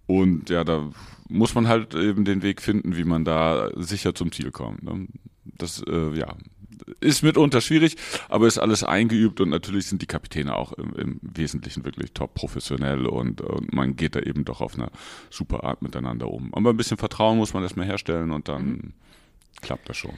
Und 0.07 0.51
ja, 0.51 0.65
da 0.65 0.91
muss 1.29 1.55
man 1.55 1.69
halt 1.69 1.95
eben 1.95 2.25
den 2.25 2.43
Weg 2.43 2.61
finden, 2.61 2.97
wie 2.97 3.05
man 3.05 3.25
da 3.25 3.71
sicher 3.77 4.15
zum 4.15 4.33
Ziel 4.33 4.51
kommt. 4.51 4.83
Ne? 4.83 5.07
Das, 5.45 5.83
äh, 5.87 6.19
ja, 6.19 6.37
ist 7.01 7.23
mitunter 7.23 7.61
schwierig, 7.61 7.97
aber 8.29 8.47
ist 8.47 8.59
alles 8.59 8.85
eingeübt 8.85 9.41
und 9.41 9.51
natürlich 9.51 9.87
sind 9.87 10.03
die 10.03 10.07
Kapitäne 10.07 10.55
auch 10.57 10.73
im, 10.73 10.95
im 10.95 11.21
Wesentlichen 11.23 11.85
wirklich 11.85 12.13
top 12.13 12.35
professionell 12.35 13.07
und, 13.07 13.41
und, 13.41 13.73
man 13.73 13.97
geht 13.97 14.15
da 14.15 14.21
eben 14.21 14.45
doch 14.45 14.61
auf 14.61 14.75
eine 14.75 14.89
super 15.31 15.65
Art 15.65 15.83
miteinander 15.83 16.29
um. 16.29 16.53
Aber 16.55 16.71
ein 16.71 16.77
bisschen 16.77 16.97
Vertrauen 16.97 17.39
muss 17.39 17.55
man 17.55 17.63
erstmal 17.63 17.87
herstellen 17.87 18.31
und 18.31 18.49
dann 18.49 18.67
mhm. 18.67 18.93
klappt 19.61 19.89
das 19.89 19.97
schon. 19.97 20.15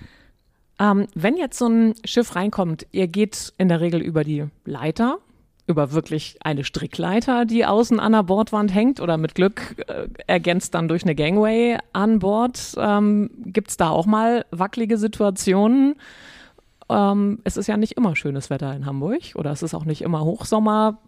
Ähm, 0.78 1.06
wenn 1.14 1.36
jetzt 1.36 1.58
so 1.58 1.68
ein 1.68 1.94
Schiff 2.04 2.36
reinkommt, 2.36 2.86
ihr 2.92 3.08
geht 3.08 3.52
in 3.58 3.68
der 3.68 3.80
Regel 3.80 4.02
über 4.02 4.24
die 4.24 4.44
Leiter, 4.64 5.18
über 5.66 5.92
wirklich 5.92 6.38
eine 6.42 6.64
Strickleiter, 6.64 7.44
die 7.44 7.64
außen 7.64 7.98
an 7.98 8.12
der 8.12 8.22
Bordwand 8.22 8.72
hängt 8.72 9.00
oder 9.00 9.16
mit 9.16 9.34
Glück 9.34 9.76
äh, 9.88 10.08
ergänzt 10.26 10.74
dann 10.74 10.88
durch 10.88 11.02
eine 11.02 11.14
Gangway 11.14 11.78
an 11.92 12.18
Bord. 12.18 12.74
Ähm, 12.76 13.30
Gibt 13.46 13.70
es 13.70 13.76
da 13.76 13.88
auch 13.88 14.06
mal 14.06 14.44
wackelige 14.50 14.98
Situationen? 14.98 15.96
Ähm, 16.88 17.40
es 17.44 17.56
ist 17.56 17.66
ja 17.66 17.76
nicht 17.76 17.92
immer 17.92 18.14
schönes 18.16 18.50
Wetter 18.50 18.74
in 18.74 18.86
Hamburg 18.86 19.34
oder 19.34 19.50
es 19.50 19.62
ist 19.62 19.74
auch 19.74 19.84
nicht 19.84 20.02
immer 20.02 20.24
Hochsommer. 20.24 20.98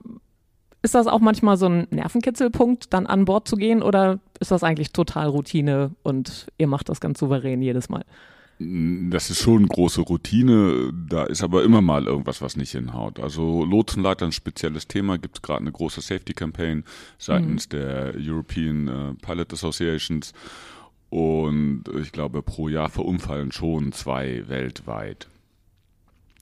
Ist 0.82 0.94
das 0.94 1.06
auch 1.06 1.20
manchmal 1.20 1.56
so 1.56 1.66
ein 1.66 1.88
Nervenkitzelpunkt, 1.90 2.92
dann 2.92 3.06
an 3.06 3.24
Bord 3.24 3.48
zu 3.48 3.56
gehen 3.56 3.82
oder 3.82 4.20
ist 4.38 4.50
das 4.50 4.62
eigentlich 4.62 4.92
total 4.92 5.28
Routine 5.28 5.92
und 6.02 6.46
ihr 6.56 6.68
macht 6.68 6.88
das 6.88 7.00
ganz 7.00 7.18
souverän 7.18 7.62
jedes 7.62 7.88
Mal? 7.88 8.04
Das 8.60 9.30
ist 9.30 9.40
schon 9.40 9.68
große 9.68 10.00
Routine, 10.00 10.92
da 10.92 11.24
ist 11.24 11.44
aber 11.44 11.62
immer 11.62 11.80
mal 11.80 12.06
irgendwas, 12.06 12.42
was 12.42 12.56
nicht 12.56 12.72
hinhaut. 12.72 13.20
Also 13.20 13.64
Lotsenleiter 13.64 14.26
ein 14.26 14.32
spezielles 14.32 14.88
Thema, 14.88 15.16
gibt 15.16 15.36
es 15.36 15.42
gerade 15.42 15.60
eine 15.60 15.70
große 15.70 16.00
Safety 16.00 16.32
Campaign 16.34 16.82
seitens 17.18 17.66
mhm. 17.66 17.70
der 17.70 18.14
European 18.16 18.88
uh, 18.88 19.14
Pilot 19.14 19.52
Associations 19.52 20.32
und 21.08 21.84
ich 22.00 22.10
glaube 22.10 22.42
pro 22.42 22.68
Jahr 22.68 22.88
verunfallen 22.88 23.52
schon 23.52 23.92
zwei 23.92 24.48
weltweit. 24.48 25.28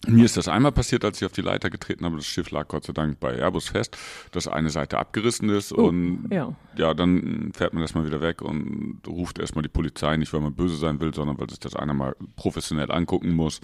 Mir 0.07 0.25
ist 0.25 0.37
das 0.37 0.47
einmal 0.47 0.73
passiert, 0.73 1.05
als 1.05 1.21
ich 1.21 1.27
auf 1.27 1.33
die 1.33 1.41
Leiter 1.41 1.69
getreten 1.71 2.05
habe. 2.05 2.17
Das 2.17 2.27
Schiff 2.27 2.51
lag 2.51 2.69
Gott 2.69 2.85
sei 2.85 2.93
Dank 2.93 3.19
bei 3.19 3.35
Airbus 3.35 3.71
fest, 3.71 3.97
dass 4.31 4.47
eine 4.47 4.71
Seite 4.71 4.99
abgerissen 4.99 5.49
ist 5.49 5.73
oh, 5.73 5.87
und 5.89 6.29
ja. 6.31 6.55
ja, 6.77 6.95
dann 6.95 7.51
fährt 7.55 7.73
man 7.73 7.83
erstmal 7.83 8.07
wieder 8.07 8.21
weg 8.21 8.43
und 8.43 9.01
ruft 9.07 9.39
erstmal 9.39 9.63
die 9.63 9.69
Polizei, 9.69 10.17
nicht 10.17 10.33
weil 10.33 10.41
man 10.41 10.55
böse 10.55 10.77
sein 10.77 11.01
will, 11.01 11.13
sondern 11.15 11.39
weil 11.39 11.51
sich 11.51 11.59
das 11.59 11.75
einer 11.75 11.95
mal 11.95 12.15
professionell 12.37 12.93
angucken 12.93 13.33
muss. 13.33 13.61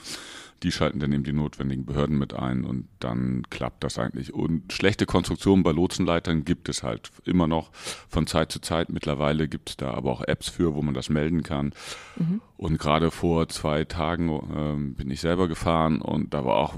Die 0.62 0.73
schalten 0.73 1.00
dann 1.00 1.12
eben 1.12 1.25
die 1.25 1.33
notwendigen 1.33 1.85
Behörden 1.85 2.19
mit 2.19 2.35
ein 2.35 2.64
und 2.64 2.88
dann 3.00 3.42
klappt 3.50 3.83
das 3.83 3.99
eigentlich. 3.99 4.33
Und 4.33 4.73
schlechte 4.73 5.07
Konstruktionen 5.07 5.62
bei 5.62 5.73
Lotsenleitern 5.73 6.45
gibt 6.45 6.69
es 6.69 6.83
halt 6.83 7.11
immer 7.25 7.47
noch 7.47 7.71
von 8.09 8.26
Zeit 8.26 8.52
zu 8.52 8.61
Zeit. 8.61 8.90
Mittlerweile 8.90 9.49
gibt 9.49 9.71
es 9.71 9.76
da 9.76 9.92
aber 9.92 10.12
auch 10.12 10.23
Apps 10.23 10.49
für, 10.49 10.75
wo 10.75 10.83
man 10.83 10.95
das 10.95 11.09
melden 11.09 11.42
kann. 11.42 11.73
Mhm. 12.16 12.40
Und 12.57 12.78
gerade 12.78 13.11
vor 13.11 13.49
zwei 13.49 13.85
Tagen 13.85 14.28
äh, 14.31 14.95
bin 14.95 15.11
ich 15.11 15.21
selber 15.21 15.49
gefahren 15.49 16.00
und 16.00 16.33
da 16.33 16.45
war 16.45 16.54
auch 16.54 16.76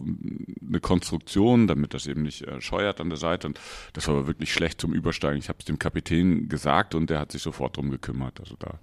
eine 0.67 0.81
Konstruktion, 0.81 1.67
damit 1.67 1.93
das 1.93 2.07
eben 2.07 2.23
nicht 2.23 2.43
äh, 2.43 2.61
scheuert 2.63 3.03
an 3.03 3.11
der 3.11 3.19
Seite. 3.19 3.49
Und 3.49 3.61
das 3.93 4.09
war 4.09 4.17
aber 4.17 4.27
wirklich 4.27 4.53
schlecht 4.53 4.81
zum 4.81 4.95
Übersteigen. 4.95 5.39
Ich 5.39 5.51
habe 5.51 5.59
es 5.59 5.67
dem 5.67 5.79
Kapitän 5.79 6.49
gesagt 6.49 6.95
und 6.95 7.11
der 7.11 7.21
hat 7.21 7.33
sich 7.33 7.43
sofort 7.43 7.77
drum 7.77 7.91
gekümmert. 7.91 8.41
Also 8.41 8.57
da 8.59 8.79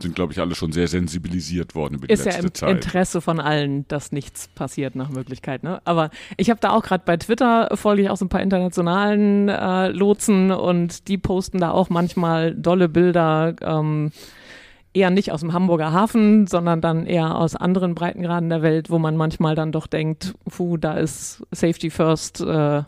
sind, 0.00 0.14
glaube 0.14 0.32
ich, 0.32 0.40
alle 0.40 0.54
schon 0.54 0.72
sehr 0.72 0.88
sensibilisiert 0.88 1.74
worden 1.74 1.94
über 1.94 2.06
die 2.06 2.14
ist 2.14 2.24
letzte 2.24 2.40
ja 2.40 2.46
im 2.46 2.54
Zeit. 2.54 2.70
Interesse 2.70 3.20
von 3.20 3.40
allen, 3.40 3.86
dass 3.88 4.12
nichts 4.12 4.48
passiert 4.48 4.96
nach 4.96 5.10
Möglichkeit. 5.10 5.62
Ne? 5.62 5.80
Aber 5.84 6.10
ich 6.36 6.50
habe 6.50 6.60
da 6.60 6.70
auch 6.70 6.82
gerade 6.82 7.04
bei 7.06 7.16
Twitter 7.16 7.68
folge 7.76 8.02
ich 8.02 8.10
auch 8.10 8.16
so 8.16 8.24
ein 8.24 8.28
paar 8.28 8.42
internationalen 8.42 9.48
äh, 9.48 9.88
Lotsen 9.88 10.50
und 10.50 11.08
die 11.08 11.18
posten 11.18 11.58
da 11.58 11.70
auch 11.70 11.88
manchmal 11.88 12.54
dolle 12.54 12.88
Bilder. 12.88 13.54
Ähm, 13.60 14.12
eher 14.94 15.10
nicht 15.10 15.32
aus 15.32 15.40
dem 15.40 15.52
Hamburger 15.52 15.92
Hafen, 15.92 16.46
sondern 16.46 16.80
dann 16.80 17.06
eher 17.06 17.36
aus 17.36 17.56
anderen 17.56 17.94
Breitengraden 17.94 18.48
der 18.48 18.62
Welt, 18.62 18.90
wo 18.90 18.98
man 18.98 19.16
manchmal 19.16 19.54
dann 19.54 19.72
doch 19.72 19.86
denkt, 19.86 20.34
puh, 20.48 20.76
da 20.76 20.94
ist 20.94 21.42
Safety 21.50 21.90
First, 21.90 22.40
äh, 22.40 22.82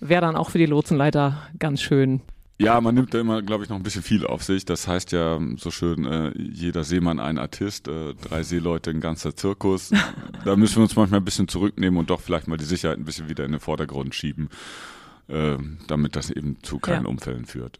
wäre 0.00 0.20
dann 0.20 0.36
auch 0.36 0.50
für 0.50 0.58
die 0.58 0.66
Lotsenleiter 0.66 1.36
ganz 1.58 1.82
schön. 1.82 2.22
Ja, 2.58 2.80
man 2.80 2.94
nimmt 2.94 3.12
da 3.12 3.20
immer, 3.20 3.42
glaube 3.42 3.64
ich, 3.64 3.68
noch 3.70 3.76
ein 3.76 3.82
bisschen 3.82 4.02
viel 4.02 4.26
auf 4.26 4.42
sich. 4.42 4.64
Das 4.64 4.88
heißt 4.88 5.12
ja 5.12 5.38
so 5.56 5.70
schön, 5.70 6.06
äh, 6.06 6.32
jeder 6.38 6.84
Seemann 6.84 7.20
ein 7.20 7.38
Artist, 7.38 7.86
äh, 7.86 8.14
drei 8.14 8.42
Seeleute 8.42 8.90
ein 8.90 9.00
ganzer 9.00 9.36
Zirkus. 9.36 9.90
da 10.44 10.56
müssen 10.56 10.76
wir 10.76 10.82
uns 10.84 10.96
manchmal 10.96 11.20
ein 11.20 11.24
bisschen 11.24 11.48
zurücknehmen 11.48 11.98
und 11.98 12.08
doch 12.08 12.20
vielleicht 12.20 12.48
mal 12.48 12.56
die 12.56 12.64
Sicherheit 12.64 12.98
ein 12.98 13.04
bisschen 13.04 13.28
wieder 13.28 13.44
in 13.44 13.52
den 13.52 13.60
Vordergrund 13.60 14.14
schieben, 14.14 14.48
äh, 15.28 15.56
damit 15.86 16.16
das 16.16 16.30
eben 16.30 16.56
zu 16.62 16.78
keinen 16.78 17.04
Ja. 17.04 17.10
Unfällen 17.10 17.44
führt. 17.44 17.78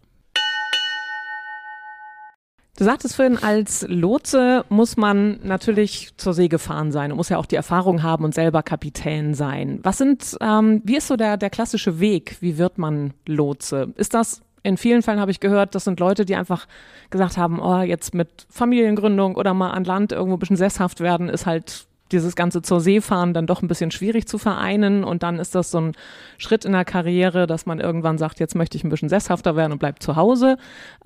Du 2.79 2.85
sagtest 2.85 3.17
vorhin, 3.17 3.39
als 3.39 3.87
Lotse 3.89 4.67
muss 4.69 4.99
man 4.99 5.41
natürlich 5.43 6.11
zur 6.19 6.35
See 6.35 6.49
gefahren 6.49 6.93
sein 6.93 7.11
und 7.11 7.17
muss 7.17 7.31
ja 7.31 7.39
auch 7.39 7.47
die 7.47 7.57
Erfahrung 7.57 8.03
haben 8.03 8.23
und 8.27 8.35
selber 8.35 8.63
Kapitän 8.63 9.33
sein. 9.33 9.81
Was 9.83 9.97
sind, 9.97 10.37
ähm, 10.43 10.83
wie 10.85 10.97
ist 10.99 11.09
so 11.09 11.17
der, 11.17 11.39
der 11.39 11.49
klassische 11.49 11.99
Weg? 12.01 12.37
Wie 12.41 12.59
wird 12.59 12.77
man 12.77 13.15
Lotse? 13.25 13.95
Ist 13.97 14.13
das, 14.13 14.43
in 14.67 14.77
vielen 14.77 15.03
Fällen 15.03 15.21
habe 15.21 15.31
ich 15.31 15.39
gehört, 15.39 15.77
das 15.77 15.85
sind 15.85 16.01
Leute, 16.01 16.25
die 16.25 16.35
einfach 16.35 16.67
gesagt 17.11 17.37
haben, 17.37 17.61
oh, 17.61 17.83
jetzt 17.83 18.15
mit 18.15 18.47
Familiengründung 18.51 19.37
oder 19.37 19.55
mal 19.55 19.71
an 19.71 19.85
Land 19.85 20.11
irgendwo 20.11 20.37
ein 20.37 20.41
bisschen 20.41 20.57
sesshaft 20.57 21.01
werden, 21.01 21.29
ist 21.29 21.47
halt 21.47 21.87
dieses 22.11 22.35
ganze 22.35 22.63
zur 22.63 22.81
See 22.81 23.01
fahren 23.01 23.33
dann 23.33 23.47
doch 23.47 23.63
ein 23.63 23.69
bisschen 23.69 23.93
schwierig 23.93 24.27
zu 24.27 24.39
vereinen 24.39 25.05
und 25.05 25.23
dann 25.23 25.39
ist 25.39 25.55
das 25.55 25.71
so 25.71 25.79
ein 25.79 25.93
Schritt 26.37 26.65
in 26.65 26.73
der 26.73 26.85
Karriere, 26.85 27.47
dass 27.47 27.67
man 27.67 27.79
irgendwann 27.79 28.19
sagt, 28.19 28.41
jetzt 28.41 28.57
möchte 28.57 28.77
ich 28.77 28.83
ein 28.83 28.91
bisschen 28.91 29.09
sesshafter 29.09 29.55
werden 29.55 29.73
und 29.73 29.79
bleib 29.79 30.03
zu 30.03 30.17
Hause. 30.17 30.57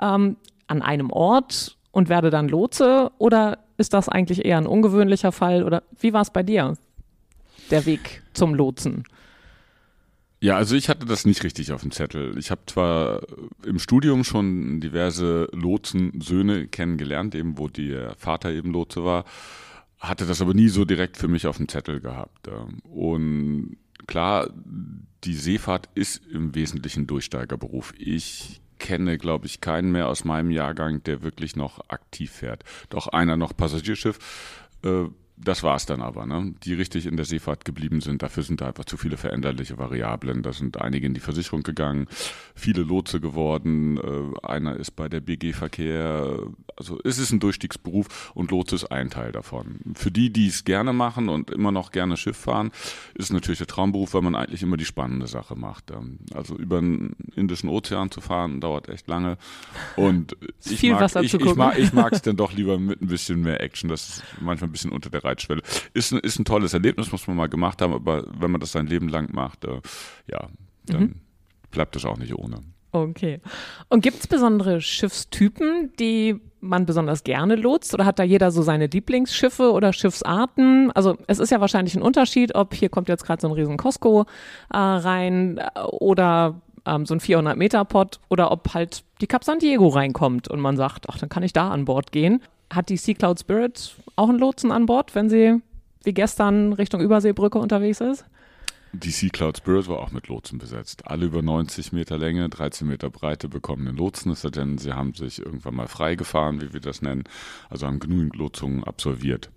Ähm, 0.00 0.36
an 0.66 0.82
einem 0.82 1.10
Ort 1.10 1.76
und 1.90 2.08
werde 2.08 2.30
dann 2.30 2.48
Lotse 2.48 3.10
oder 3.18 3.58
ist 3.76 3.92
das 3.92 4.08
eigentlich 4.08 4.44
eher 4.44 4.58
ein 4.58 4.66
ungewöhnlicher 4.66 5.32
Fall 5.32 5.64
oder 5.64 5.82
wie 5.98 6.12
war 6.12 6.22
es 6.22 6.30
bei 6.30 6.42
dir? 6.42 6.76
Der 7.70 7.84
Weg 7.86 8.22
zum 8.32 8.54
Lotsen. 8.54 9.04
Ja, 10.42 10.56
also 10.56 10.74
ich 10.74 10.88
hatte 10.88 11.04
das 11.04 11.26
nicht 11.26 11.44
richtig 11.44 11.70
auf 11.72 11.82
dem 11.82 11.90
Zettel. 11.90 12.38
Ich 12.38 12.50
habe 12.50 12.62
zwar 12.66 13.20
im 13.64 13.78
Studium 13.78 14.24
schon 14.24 14.80
diverse 14.80 15.48
Lotsensöhne 15.52 16.66
kennengelernt, 16.66 17.34
eben 17.34 17.58
wo 17.58 17.68
der 17.68 18.14
Vater 18.16 18.50
eben 18.50 18.72
Lotse 18.72 19.04
war, 19.04 19.26
hatte 19.98 20.24
das 20.24 20.40
aber 20.40 20.54
nie 20.54 20.68
so 20.68 20.86
direkt 20.86 21.18
für 21.18 21.28
mich 21.28 21.46
auf 21.46 21.58
dem 21.58 21.68
Zettel 21.68 22.00
gehabt. 22.00 22.48
Ähm, 22.48 22.78
Und 22.90 23.76
klar, 24.06 24.48
die 25.24 25.34
Seefahrt 25.34 25.90
ist 25.94 26.22
im 26.32 26.54
Wesentlichen 26.54 27.06
Durchsteigerberuf. 27.06 27.92
Ich 27.98 28.62
kenne, 28.78 29.18
glaube 29.18 29.44
ich, 29.44 29.60
keinen 29.60 29.92
mehr 29.92 30.08
aus 30.08 30.24
meinem 30.24 30.50
Jahrgang, 30.50 31.02
der 31.02 31.22
wirklich 31.22 31.54
noch 31.54 31.80
aktiv 31.88 32.30
fährt. 32.30 32.64
Doch 32.88 33.08
einer 33.08 33.36
noch 33.36 33.54
Passagierschiff. 33.54 34.18
Das 35.42 35.62
war 35.62 35.76
es 35.76 35.86
dann 35.86 36.02
aber, 36.02 36.26
ne? 36.26 36.54
die 36.64 36.74
richtig 36.74 37.06
in 37.06 37.16
der 37.16 37.24
Seefahrt 37.24 37.64
geblieben 37.64 38.00
sind. 38.00 38.22
Dafür 38.22 38.42
sind 38.42 38.60
da 38.60 38.66
einfach 38.66 38.84
zu 38.84 38.96
viele 38.96 39.16
veränderliche 39.16 39.78
Variablen. 39.78 40.42
Da 40.42 40.52
sind 40.52 40.80
einige 40.80 41.06
in 41.06 41.14
die 41.14 41.20
Versicherung 41.20 41.62
gegangen, 41.62 42.08
viele 42.54 42.82
Lotse 42.82 43.20
geworden, 43.20 43.96
äh, 43.96 44.46
einer 44.46 44.76
ist 44.76 44.92
bei 44.92 45.08
der 45.08 45.20
BG 45.20 45.52
Verkehr. 45.52 46.40
Also 46.76 46.98
es 47.04 47.18
ist 47.18 47.32
ein 47.32 47.40
Durchstiegsberuf 47.40 48.32
und 48.34 48.50
Lotse 48.50 48.74
ist 48.74 48.86
ein 48.86 49.08
Teil 49.08 49.32
davon. 49.32 49.80
Für 49.94 50.10
die, 50.10 50.30
die 50.30 50.46
es 50.46 50.64
gerne 50.64 50.92
machen 50.92 51.28
und 51.28 51.50
immer 51.50 51.72
noch 51.72 51.90
gerne 51.90 52.16
Schiff 52.16 52.36
fahren, 52.36 52.70
ist 53.14 53.24
es 53.24 53.32
natürlich 53.32 53.58
der 53.58 53.66
Traumberuf, 53.66 54.12
weil 54.12 54.22
man 54.22 54.34
eigentlich 54.34 54.62
immer 54.62 54.76
die 54.76 54.84
spannende 54.84 55.26
Sache 55.26 55.56
macht. 55.56 55.90
Also 56.34 56.56
über 56.56 56.80
den 56.80 57.16
Indischen 57.34 57.68
Ozean 57.70 58.10
zu 58.10 58.20
fahren, 58.20 58.60
dauert 58.60 58.88
echt 58.88 59.08
lange. 59.08 59.38
Und 59.96 60.36
ich 60.64 60.80
viel 60.80 60.92
mag, 60.92 61.00
Wasser 61.02 61.22
ich, 61.22 61.32
ich 61.32 61.54
mag 61.54 61.78
ich 61.78 61.92
mag 61.92 62.12
es 62.12 62.22
dann 62.22 62.36
doch 62.36 62.52
lieber 62.52 62.78
mit 62.78 63.00
ein 63.00 63.08
bisschen 63.08 63.40
mehr 63.40 63.60
Action. 63.60 63.88
Das 63.88 64.08
ist 64.08 64.24
manchmal 64.40 64.68
ein 64.68 64.72
bisschen 64.72 64.92
unter 64.92 65.08
der 65.08 65.24
Reitschwelle. 65.30 65.62
Ist, 65.94 66.12
ein- 66.12 66.18
ist 66.20 66.38
ein 66.38 66.44
tolles 66.44 66.74
Erlebnis, 66.74 67.10
muss 67.12 67.26
man 67.26 67.36
mal 67.36 67.48
gemacht 67.48 67.80
haben, 67.82 67.92
aber 67.94 68.24
wenn 68.38 68.50
man 68.50 68.60
das 68.60 68.72
sein 68.72 68.86
Leben 68.86 69.08
lang 69.08 69.32
macht, 69.34 69.64
äh, 69.64 69.80
ja, 70.30 70.48
dann 70.86 71.00
Mhm. 71.02 71.14
bleibt 71.70 71.96
es 71.96 72.04
auch 72.04 72.16
nicht 72.18 72.34
ohne. 72.34 72.60
Okay. 72.92 73.40
Und 73.88 74.02
gibt 74.02 74.18
es 74.18 74.26
besondere 74.26 74.80
Schiffstypen, 74.80 75.92
die 76.00 76.40
man 76.60 76.86
besonders 76.86 77.22
gerne 77.22 77.54
lotst? 77.54 77.94
Oder 77.94 78.04
hat 78.04 78.18
da 78.18 78.24
jeder 78.24 78.50
so 78.50 78.62
seine 78.62 78.86
Lieblingsschiffe 78.88 79.70
oder 79.72 79.92
Schiffsarten? 79.92 80.90
Also 80.92 81.16
es 81.28 81.38
ist 81.38 81.50
ja 81.50 81.60
wahrscheinlich 81.60 81.94
ein 81.94 82.02
Unterschied, 82.02 82.54
ob 82.56 82.74
hier 82.74 82.88
kommt 82.88 83.08
jetzt 83.08 83.24
gerade 83.24 83.40
so 83.40 83.46
ein 83.48 83.52
riesen 83.54 83.76
Costco 83.76 84.22
äh, 84.72 84.76
rein 84.76 85.58
äh, 85.58 85.80
oder 85.82 86.60
ähm, 86.84 87.06
so 87.06 87.14
ein 87.14 87.20
400-Meter-Pod 87.20 88.18
oder 88.28 88.50
ob 88.50 88.74
halt 88.74 89.04
die 89.20 89.26
Cap 89.28 89.44
San 89.44 89.60
Diego 89.60 89.86
reinkommt 89.86 90.48
und 90.48 90.58
man 90.60 90.76
sagt, 90.76 91.08
ach, 91.08 91.18
dann 91.18 91.28
kann 91.28 91.42
ich 91.44 91.52
da 91.52 91.70
an 91.70 91.84
Bord 91.84 92.10
gehen. 92.10 92.42
Hat 92.70 92.88
die 92.88 92.96
Sea 92.96 93.14
Cloud 93.14 93.40
Spirit 93.40 93.96
auch 94.16 94.28
einen 94.28 94.38
Lotsen 94.38 94.70
an 94.70 94.86
Bord, 94.86 95.14
wenn 95.14 95.28
sie 95.28 95.60
wie 96.04 96.14
gestern 96.14 96.72
Richtung 96.72 97.00
Überseebrücke 97.00 97.58
unterwegs 97.58 98.00
ist? 98.00 98.24
Die 98.92 99.10
Sea 99.10 99.28
Cloud 99.30 99.58
Spirit 99.58 99.88
war 99.88 100.00
auch 100.00 100.10
mit 100.10 100.26
Lotsen 100.28 100.58
besetzt. 100.58 101.06
Alle 101.06 101.26
über 101.26 101.42
90 101.42 101.92
Meter 101.92 102.18
Länge, 102.18 102.48
13 102.48 102.88
Meter 102.88 103.08
Breite 103.08 103.48
bekommen 103.48 103.86
einen 103.86 103.96
Lotsen, 103.96 104.32
es 104.32 104.40
sei 104.40 104.50
denn, 104.50 104.78
sie 104.78 104.92
haben 104.92 105.14
sich 105.14 105.38
irgendwann 105.38 105.76
mal 105.76 105.86
freigefahren, 105.86 106.60
wie 106.60 106.72
wir 106.72 106.80
das 106.80 107.00
nennen, 107.00 107.24
also 107.68 107.86
haben 107.86 108.00
genügend 108.00 108.34
Lotsungen 108.36 108.82
absolviert. 108.82 109.50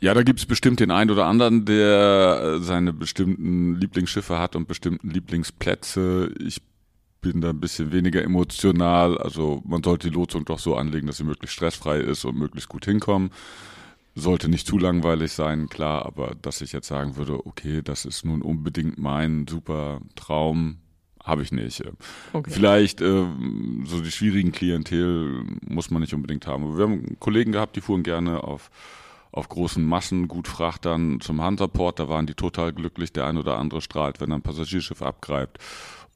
Ja, 0.00 0.14
da 0.14 0.22
gibt's 0.22 0.46
bestimmt 0.46 0.80
den 0.80 0.90
einen 0.90 1.10
oder 1.10 1.26
anderen, 1.26 1.66
der 1.66 2.56
äh, 2.56 2.60
seine 2.60 2.92
bestimmten 2.92 3.76
Lieblingsschiffe 3.76 4.38
hat 4.38 4.56
und 4.56 4.66
bestimmten 4.66 5.10
Lieblingsplätze. 5.10 6.32
Ich 6.40 6.62
bin 7.24 7.40
da 7.40 7.50
ein 7.50 7.60
bisschen 7.60 7.90
weniger 7.90 8.22
emotional. 8.22 9.16
Also 9.16 9.62
man 9.64 9.82
sollte 9.82 10.10
die 10.10 10.14
Lotsung 10.14 10.44
doch 10.44 10.58
so 10.58 10.76
anlegen, 10.76 11.06
dass 11.06 11.16
sie 11.16 11.24
möglichst 11.24 11.56
stressfrei 11.56 11.98
ist 11.98 12.24
und 12.26 12.36
möglichst 12.36 12.68
gut 12.68 12.84
hinkommen. 12.84 13.30
Sollte 14.14 14.48
nicht 14.48 14.66
zu 14.66 14.78
langweilig 14.78 15.32
sein, 15.32 15.68
klar, 15.68 16.04
aber 16.04 16.36
dass 16.40 16.60
ich 16.60 16.72
jetzt 16.72 16.86
sagen 16.86 17.16
würde, 17.16 17.46
okay, 17.46 17.80
das 17.82 18.04
ist 18.04 18.24
nun 18.24 18.42
unbedingt 18.42 18.98
mein 18.98 19.46
super 19.48 20.00
Traum, 20.14 20.76
habe 21.24 21.42
ich 21.42 21.50
nicht. 21.50 21.82
Okay. 22.32 22.50
Vielleicht 22.50 23.00
ähm, 23.00 23.84
so 23.86 24.00
die 24.00 24.12
schwierigen 24.12 24.52
Klientel 24.52 25.44
muss 25.66 25.90
man 25.90 26.02
nicht 26.02 26.14
unbedingt 26.14 26.46
haben. 26.46 26.76
Wir 26.76 26.84
haben 26.84 27.16
Kollegen 27.18 27.52
gehabt, 27.52 27.74
die 27.74 27.80
fuhren 27.80 28.02
gerne 28.02 28.44
auf, 28.44 28.70
auf 29.32 29.48
großen 29.48 29.82
Massengutfrachtern 29.82 31.20
zum 31.20 31.40
Hansaport. 31.40 31.98
Da 31.98 32.08
waren 32.08 32.26
die 32.26 32.34
total 32.34 32.74
glücklich. 32.74 33.12
Der 33.14 33.26
ein 33.26 33.38
oder 33.38 33.58
andere 33.58 33.80
strahlt, 33.80 34.20
wenn 34.20 34.30
ein 34.30 34.42
Passagierschiff 34.42 35.00
abgreift. 35.00 35.58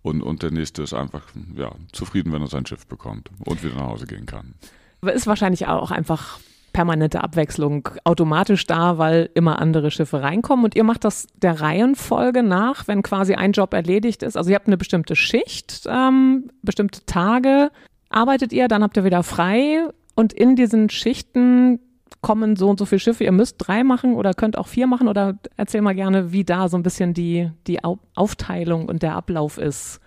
Und, 0.09 0.23
und 0.23 0.43
der 0.43 0.51
nächste 0.51 0.83
ist 0.83 0.95
einfach 0.95 1.23
ja, 1.55 1.71
zufrieden, 1.93 2.33
wenn 2.33 2.41
er 2.41 2.49
sein 2.49 2.65
Schiff 2.65 2.87
bekommt 2.87 3.29
und 3.45 3.63
wieder 3.63 3.75
nach 3.75 3.89
Hause 3.89 4.07
gehen 4.07 4.25
kann. 4.25 4.55
Ist 5.03 5.27
wahrscheinlich 5.27 5.67
auch 5.67 5.91
einfach 5.91 6.41
permanente 6.73 7.23
Abwechslung 7.23 7.89
automatisch 8.05 8.67
da, 8.67 8.97
weil 8.97 9.29
immer 9.35 9.59
andere 9.59 9.91
Schiffe 9.91 10.23
reinkommen 10.23 10.65
und 10.65 10.77
ihr 10.77 10.85
macht 10.85 11.05
das 11.05 11.27
der 11.37 11.61
Reihenfolge 11.61 12.43
nach, 12.43 12.89
wenn 12.89 13.03
quasi 13.03 13.35
ein 13.35 13.53
Job 13.53 13.75
erledigt 13.75 14.23
ist. 14.23 14.37
Also 14.37 14.49
ihr 14.51 14.57
habt 14.57 14.67
eine 14.67 14.79
bestimmte 14.79 15.15
Schicht, 15.15 15.87
ähm, 15.87 16.51
bestimmte 16.63 17.05
Tage 17.05 17.71
arbeitet 18.09 18.55
ihr, 18.55 18.69
dann 18.69 18.83
habt 18.83 18.97
ihr 18.97 19.05
wieder 19.05 19.23
frei 19.23 19.89
und 20.15 20.33
in 20.33 20.57
diesen 20.57 20.89
Schichten 20.89 21.81
kommen 22.21 22.57
so 22.57 22.69
und 22.69 22.79
so 22.79 22.85
viele 22.85 22.99
Schiffe. 22.99 23.25
Ihr 23.25 23.33
müsst 23.33 23.57
drei 23.59 23.85
machen 23.85 24.15
oder 24.15 24.35
könnt 24.35 24.59
auch 24.59 24.67
vier 24.67 24.87
machen 24.87 25.09
oder 25.09 25.39
erzähl 25.57 25.83
mal 25.83 25.95
gerne, 25.95 26.33
wie 26.33 26.45
da 26.45 26.69
so 26.69 26.77
ein 26.77 26.83
bisschen 26.83 27.15
die, 27.15 27.51
die 27.67 27.85
Au 27.85 27.99
Aufteilung 28.15 28.89
und 28.89 29.03
der 29.03 29.15
Ablauf 29.15 29.59
ist 29.59 30.01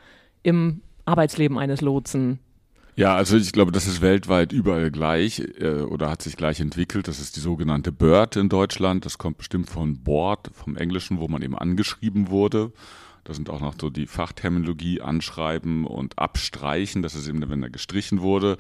im 0.44 0.82
Arbeitsleben 1.06 1.58
eines 1.58 1.82
Lotsen. 1.82 2.40
Ja, 2.96 3.16
also 3.16 3.38
ich 3.38 3.54
glaube, 3.54 3.72
das 3.72 3.88
ist 3.88 4.02
weltweit 4.02 4.52
überall 4.52 4.92
gleich 4.92 5.40
äh, 5.60 5.82
oder 5.82 6.10
hat 6.10 6.22
sich 6.22 6.36
gleich 6.36 6.60
entwickelt. 6.60 7.08
Das 7.08 7.20
ist 7.20 7.38
die 7.38 7.40
sogenannte 7.40 7.92
Bird 7.92 8.36
in 8.36 8.50
Deutschland. 8.50 9.06
Das 9.06 9.18
kommt 9.18 9.38
bestimmt 9.38 9.70
von 9.70 10.04
Board, 10.04 10.52
vom 10.54 10.76
Englischen, 10.76 11.20
wo 11.20 11.28
man 11.28 11.42
eben 11.42 11.58
angeschrieben 11.58 12.30
wurde. 12.30 12.74
Da 13.24 13.34
sind 13.34 13.50
auch 13.50 13.62
noch 13.62 13.76
so 13.80 13.90
die 13.90 14.08
Fachterminologie 14.08 15.02
anschreiben 15.02 15.86
und 15.86 16.20
abstreichen. 16.20 17.02
Das 17.02 17.16
ist 17.16 17.28
eben, 17.28 17.48
wenn 17.50 17.64
er 17.64 17.70
gestrichen 17.70 18.22
wurde. 18.22 18.58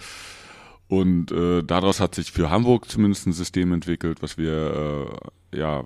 Und 0.91 1.31
äh, 1.31 1.63
daraus 1.63 2.01
hat 2.01 2.15
sich 2.15 2.33
für 2.33 2.49
Hamburg 2.49 2.89
zumindest 2.89 3.25
ein 3.25 3.31
System 3.31 3.71
entwickelt, 3.71 4.21
was 4.21 4.37
wir 4.37 5.15
äh, 5.53 5.57
ja 5.57 5.85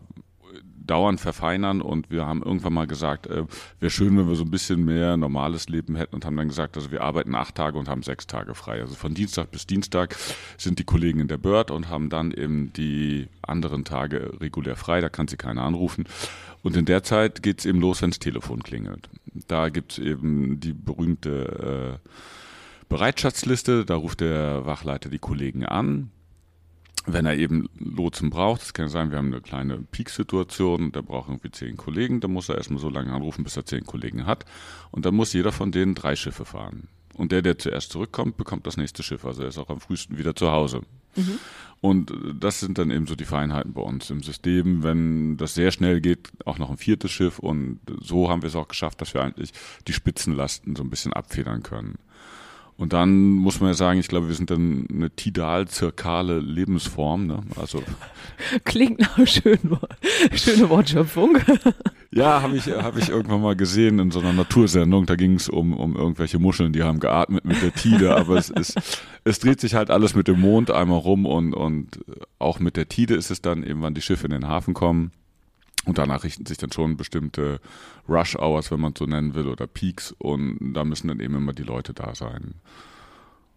dauernd 0.88 1.21
verfeinern 1.21 1.79
und 1.81 2.09
wir 2.09 2.25
haben 2.25 2.41
irgendwann 2.41 2.74
mal 2.74 2.88
gesagt, 2.88 3.27
äh, 3.27 3.43
wäre 3.79 3.91
schön, 3.91 4.17
wenn 4.17 4.27
wir 4.27 4.35
so 4.35 4.43
ein 4.43 4.50
bisschen 4.50 4.83
mehr 4.83 5.15
normales 5.15 5.69
Leben 5.69 5.95
hätten 5.95 6.15
und 6.15 6.25
haben 6.25 6.35
dann 6.35 6.47
gesagt, 6.47 6.75
also 6.75 6.89
wir 6.89 7.01
arbeiten 7.01 7.35
acht 7.35 7.53
Tage 7.53 7.77
und 7.77 7.88
haben 7.88 8.01
sechs 8.01 8.25
Tage 8.25 8.55
frei. 8.55 8.81
Also 8.81 8.95
von 8.95 9.13
Dienstag 9.13 9.51
bis 9.51 9.67
Dienstag 9.67 10.15
sind 10.57 10.79
die 10.79 10.85
Kollegen 10.85 11.19
in 11.19 11.27
der 11.27 11.38
Bird 11.38 11.69
und 11.69 11.88
haben 11.88 12.09
dann 12.09 12.31
eben 12.31 12.74
die 12.74 13.27
anderen 13.43 13.85
Tage 13.85 14.41
regulär 14.41 14.75
frei, 14.75 15.01
da 15.01 15.09
kann 15.09 15.27
sie 15.27 15.38
keiner 15.38 15.62
anrufen. 15.62 16.05
Und 16.63 16.75
in 16.75 16.85
der 16.85 17.03
Zeit 17.03 17.43
geht's 17.43 17.65
eben 17.65 17.79
los, 17.79 18.01
wenns 18.01 18.17
Telefon 18.17 18.63
klingelt. 18.63 19.07
Da 19.47 19.69
gibt's 19.69 20.00
eben 20.00 20.59
die 20.59 20.74
berühmte 20.74 22.00
äh, 22.03 22.09
Bereitschaftsliste, 22.89 23.86
da 23.86 23.96
ruft 23.96 24.22
der 24.22 24.65
Wachleiter 24.65 25.10
die 25.10 25.20
Kollegen 25.20 25.65
an. 25.65 26.12
Wenn 27.08 27.27
er 27.27 27.38
eben 27.38 27.70
Lotsen 27.77 28.32
braucht, 28.32 28.62
das 28.62 28.74
kann 28.74 28.89
sein, 28.89 29.12
wir 29.12 29.20
haben 29.20 29.32
eine 29.32 29.42
kleine 29.42 29.77
Peak-Situation, 29.77 30.92
der 30.92 31.04
braucht 31.04 31.30
irgendwie 31.30 31.51
zehn 31.51 31.77
Kollegen, 31.77 32.20
dann 32.20 32.32
muss 32.32 32.50
er 32.50 32.56
erstmal 32.56 32.80
so 32.80 32.89
lange 32.89 33.13
anrufen, 33.13 33.44
bis 33.44 33.56
er 33.58 33.65
zehn 33.65 33.86
Kollegen 33.86 34.25
hat. 34.25 34.46
Und 34.89 35.06
dann 35.06 35.13
muss 35.13 35.34
jeder 35.34 35.51
von 35.51 35.72
denen 35.72 35.94
drei 35.94 36.15
Schiffe 36.15 36.46
fahren. 36.46 36.88
Und 37.13 37.32
der, 37.32 37.42
der 37.42 37.58
zuerst 37.58 37.92
zurückkommt, 37.92 38.38
bekommt 38.38 38.68
das 38.68 38.75
nächste 38.75 39.04
Schiff. 39.04 39.24
Also 39.24 39.44
er 39.44 39.50
ist 39.50 39.58
auch 39.58 39.70
am 39.70 39.80
frühesten 39.80 40.18
wieder 40.18 40.36
zu 40.36 40.51
Hause. 40.51 40.82
Mhm. 41.15 41.39
Und 41.80 42.12
das 42.39 42.60
sind 42.60 42.77
dann 42.77 42.92
eben 42.92 43.08
so 43.08 43.15
die 43.15 43.25
Feinheiten 43.25 43.74
bei 43.74 43.82
uns 43.82 44.10
im 44.10 44.24
System. 44.24 44.84
Wenn 44.84 45.38
das 45.38 45.54
sehr 45.54 45.72
schnell 45.72 46.01
geht, 46.01 46.32
auch 46.46 46.58
noch 46.58 46.70
ein 46.70 46.77
viertes 46.77 47.12
Schiff. 47.12 47.39
Und 47.39 47.80
so 48.01 48.30
haben 48.30 48.42
wir 48.42 48.48
es 48.48 48.56
auch 48.56 48.68
geschafft, 48.68 49.00
dass 49.01 49.13
wir 49.13 49.22
eigentlich 49.22 49.54
die 49.88 49.94
Spitzenlasten 49.94 50.75
so 50.75 50.84
ein 50.84 50.89
bisschen 50.89 51.13
abfedern 51.13 51.63
können. 51.63 52.00
Und 52.77 52.91
dann 52.91 53.32
muss 53.32 53.62
man 53.62 53.70
ja 53.70 53.74
sagen, 53.74 54.00
ich 54.00 54.10
glaube, 54.10 54.27
wir 54.27 54.36
sind 54.36 54.51
dann 54.51 54.88
eine 54.91 55.10
tidal-zirkale 55.10 56.39
Lebensform. 56.39 57.27
Ne? 57.27 57.39
Also 57.55 57.82
Klingt 58.65 59.00
nach 59.00 59.25
schönen, 59.25 59.77
schöne 60.34 60.70
Wortschöpfung. 60.70 61.38
Ja, 62.12 62.41
habe 62.41 62.55
ich, 62.55 62.67
hab 62.67 62.98
ich 62.98 63.10
irgendwann 63.10 63.41
mal 63.41 63.58
gesehen 63.58 64.00
in 64.00 64.10
so 64.10 64.22
einer 64.22 64.32
Natursendung. 64.32 65.05
Da 65.05 65.17
ging 65.17 65.34
es 65.34 65.50
um, 65.50 65.74
um 65.74 65.98
irgendwelche 65.98 66.39
Muscheln, 66.39 66.72
die 66.72 66.82
haben 66.82 67.01
geatmet 67.01 67.44
mit 67.44 67.62
der 67.62 67.74
Tide. 67.74 68.15
Aber 68.15 68.38
es, 68.38 68.50
ist, 68.50 69.03
es 69.25 69.39
dreht 69.39 69.60
sich 69.60 69.75
halt 69.75 69.91
alles 69.91 70.15
mit 70.15 70.29
dem 70.29 70.39
Mond 70.39 70.72
einmal 70.72 71.00
rum 71.00 71.25
und, 71.25 71.53
und 71.53 72.00
auch 72.39 72.60
mit 72.60 72.77
der 72.77 72.88
Tide 72.88 73.15
ist 73.15 73.32
es 73.32 73.41
dann 73.41 73.63
eben, 73.63 73.82
wann 73.82 73.96
die 73.96 74.01
Schiffe 74.01 74.27
in 74.27 74.32
den 74.32 74.48
Hafen 74.48 74.74
kommen. 74.74 75.12
Und 75.86 75.98
danach 75.98 76.24
richten 76.24 76.46
sich 76.46 76.58
dann 76.58 76.72
schon 76.72 76.98
bestimmte 76.98 77.60
Rush 78.10 78.36
Hours, 78.36 78.72
wenn 78.72 78.80
man 78.80 78.94
es 78.94 79.00
so 79.00 79.06
nennen 79.06 79.34
will, 79.36 79.48
oder 79.48 79.68
Peaks. 79.68 80.13
Und 80.18 80.74
da 80.74 80.84
müssen 80.84 81.08
dann 81.08 81.20
eben 81.20 81.36
immer 81.36 81.54
die 81.54 81.63
Leute 81.63 81.94
da 81.94 82.15
sein. 82.15 82.56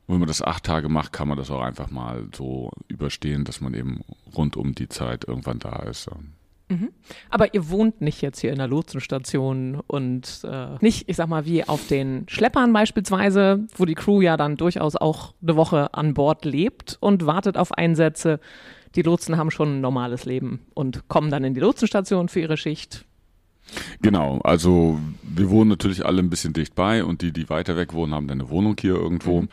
Und 0.06 0.14
wenn 0.14 0.20
man 0.20 0.28
das 0.28 0.42
acht 0.42 0.64
Tage 0.64 0.88
macht, 0.88 1.12
kann 1.12 1.28
man 1.28 1.36
das 1.36 1.50
auch 1.50 1.60
einfach 1.60 1.90
mal 1.90 2.28
so 2.34 2.70
überstehen, 2.88 3.44
dass 3.44 3.60
man 3.60 3.74
eben 3.74 4.00
rund 4.36 4.56
um 4.56 4.74
die 4.74 4.88
Zeit 4.88 5.24
irgendwann 5.26 5.58
da 5.58 5.76
ist. 5.82 6.08
Mhm. 6.68 6.90
Aber 7.30 7.54
ihr 7.54 7.70
wohnt 7.70 8.00
nicht 8.00 8.20
jetzt 8.20 8.40
hier 8.40 8.52
in 8.52 8.58
der 8.58 8.68
Lotsenstation 8.68 9.80
und 9.86 10.42
äh, 10.44 10.76
nicht, 10.80 11.08
ich 11.08 11.16
sag 11.16 11.28
mal, 11.28 11.46
wie 11.46 11.64
auf 11.64 11.86
den 11.88 12.26
Schleppern 12.28 12.72
beispielsweise, 12.72 13.66
wo 13.76 13.86
die 13.86 13.94
Crew 13.94 14.20
ja 14.20 14.36
dann 14.36 14.56
durchaus 14.56 14.96
auch 14.96 15.34
eine 15.42 15.56
Woche 15.56 15.94
an 15.94 16.14
Bord 16.14 16.44
lebt 16.44 16.98
und 17.00 17.26
wartet 17.26 17.56
auf 17.56 17.72
Einsätze, 17.72 18.40
die 18.94 19.02
Lotsen 19.02 19.36
haben 19.36 19.50
schon 19.50 19.76
ein 19.76 19.80
normales 19.80 20.24
Leben 20.24 20.60
und 20.74 21.08
kommen 21.08 21.30
dann 21.30 21.44
in 21.44 21.54
die 21.54 21.60
Lotsenstation 21.60 22.28
für 22.28 22.40
ihre 22.40 22.56
Schicht. 22.56 23.04
Genau, 24.00 24.40
also 24.44 24.98
wir 25.22 25.50
wohnen 25.50 25.68
natürlich 25.68 26.06
alle 26.06 26.20
ein 26.20 26.30
bisschen 26.30 26.52
dicht 26.52 26.74
bei 26.74 27.04
und 27.04 27.20
die, 27.22 27.32
die 27.32 27.50
weiter 27.50 27.76
weg 27.76 27.92
wohnen, 27.92 28.14
haben 28.14 28.26
dann 28.26 28.40
eine 28.40 28.50
Wohnung 28.50 28.76
hier 28.80 28.94
irgendwo. 28.94 29.42
Mhm. 29.42 29.48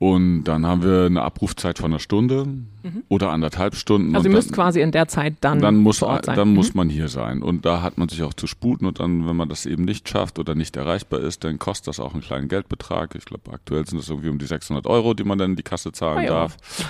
Und 0.00 0.44
dann 0.44 0.66
haben 0.66 0.82
wir 0.82 1.06
eine 1.06 1.22
Abrufzeit 1.22 1.78
von 1.78 1.92
einer 1.92 2.00
Stunde 2.00 2.46
mhm. 2.46 3.04
oder 3.08 3.30
anderthalb 3.30 3.76
Stunden. 3.76 4.14
Also 4.14 4.28
ihr 4.28 4.34
müsst 4.34 4.52
quasi 4.52 4.80
in 4.80 4.90
der 4.90 5.06
Zeit 5.08 5.36
dann, 5.40 5.60
dann 5.60 5.76
muss, 5.76 6.00
vor 6.00 6.08
Ort 6.08 6.26
sein. 6.26 6.36
Dann 6.36 6.48
mhm. 6.48 6.54
muss 6.54 6.74
man 6.74 6.90
hier 6.90 7.08
sein. 7.08 7.42
Und 7.42 7.64
da 7.64 7.80
hat 7.80 7.96
man 7.96 8.08
sich 8.08 8.22
auch 8.22 8.34
zu 8.34 8.46
sputen. 8.46 8.86
Und 8.86 8.98
dann, 8.98 9.26
wenn 9.26 9.36
man 9.36 9.48
das 9.48 9.66
eben 9.66 9.84
nicht 9.84 10.08
schafft 10.08 10.38
oder 10.38 10.54
nicht 10.54 10.76
erreichbar 10.76 11.20
ist, 11.20 11.44
dann 11.44 11.58
kostet 11.58 11.88
das 11.88 12.00
auch 12.00 12.12
einen 12.12 12.22
kleinen 12.22 12.48
Geldbetrag. 12.48 13.14
Ich 13.14 13.24
glaube, 13.24 13.52
aktuell 13.52 13.86
sind 13.86 13.98
es 13.98 14.10
irgendwie 14.10 14.30
um 14.30 14.38
die 14.38 14.46
600 14.46 14.86
Euro, 14.86 15.14
die 15.14 15.24
man 15.24 15.38
dann 15.38 15.52
in 15.52 15.56
die 15.56 15.62
Kasse 15.62 15.92
zahlen 15.92 16.18
ah, 16.18 16.22
ja. 16.22 16.30
darf. 16.30 16.56
Äh, 16.80 16.84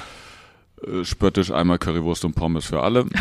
spöttisch 1.03 1.51
einmal 1.51 1.79
Currywurst 1.79 2.25
und 2.25 2.35
Pommes 2.35 2.67
für 2.67 2.83
alle. 2.83 3.07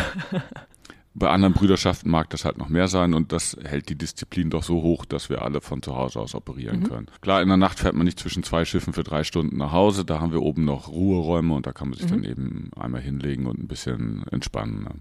Bei 1.16 1.30
anderen 1.30 1.54
Brüderschaften 1.54 2.10
mag 2.10 2.32
das 2.32 2.44
halt 2.44 2.58
noch 2.58 2.70
mehr 2.70 2.88
sein 2.88 3.14
und 3.14 3.32
das 3.32 3.56
hält 3.64 3.88
die 3.90 3.96
Disziplin 3.96 4.50
doch 4.50 4.64
so 4.64 4.82
hoch, 4.82 5.06
dass 5.06 5.30
wir 5.30 5.44
alle 5.44 5.62
von 5.62 5.84
zu 5.84 5.96
Hause 5.96 6.20
aus 6.20 6.34
operieren 6.34 6.80
mhm. 6.80 6.84
können. 6.86 7.08
Klar, 7.22 7.44
in 7.44 7.50
der 7.50 7.58
Nacht 7.58 7.80
fährt 7.80 7.94
man 7.94 8.06
nicht 8.06 8.20
zwischen 8.20 8.42
zwei 8.42 8.66
Schiffen 8.66 8.94
für 8.94 9.04
drei 9.04 9.24
Stunden 9.24 9.58
nach 9.58 9.72
Hause. 9.72 10.06
Da 10.06 10.20
haben 10.20 10.32
wir 10.32 10.42
oben 10.42 10.66
noch 10.66 10.88
Ruheräume 10.88 11.54
und 11.54 11.68
da 11.68 11.72
kann 11.72 11.90
man 11.90 12.00
sich 12.00 12.08
mhm. 12.08 12.16
dann 12.16 12.24
eben 12.24 12.72
einmal 12.76 13.02
hinlegen 13.02 13.46
und 13.46 13.60
ein 13.60 13.68
bisschen 13.68 14.26
entspannen. 14.32 14.84
Ne? 14.84 14.92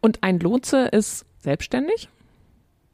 Und 0.00 0.22
ein 0.22 0.40
Lotse 0.40 0.86
ist 0.86 1.26
selbstständig? 1.40 2.08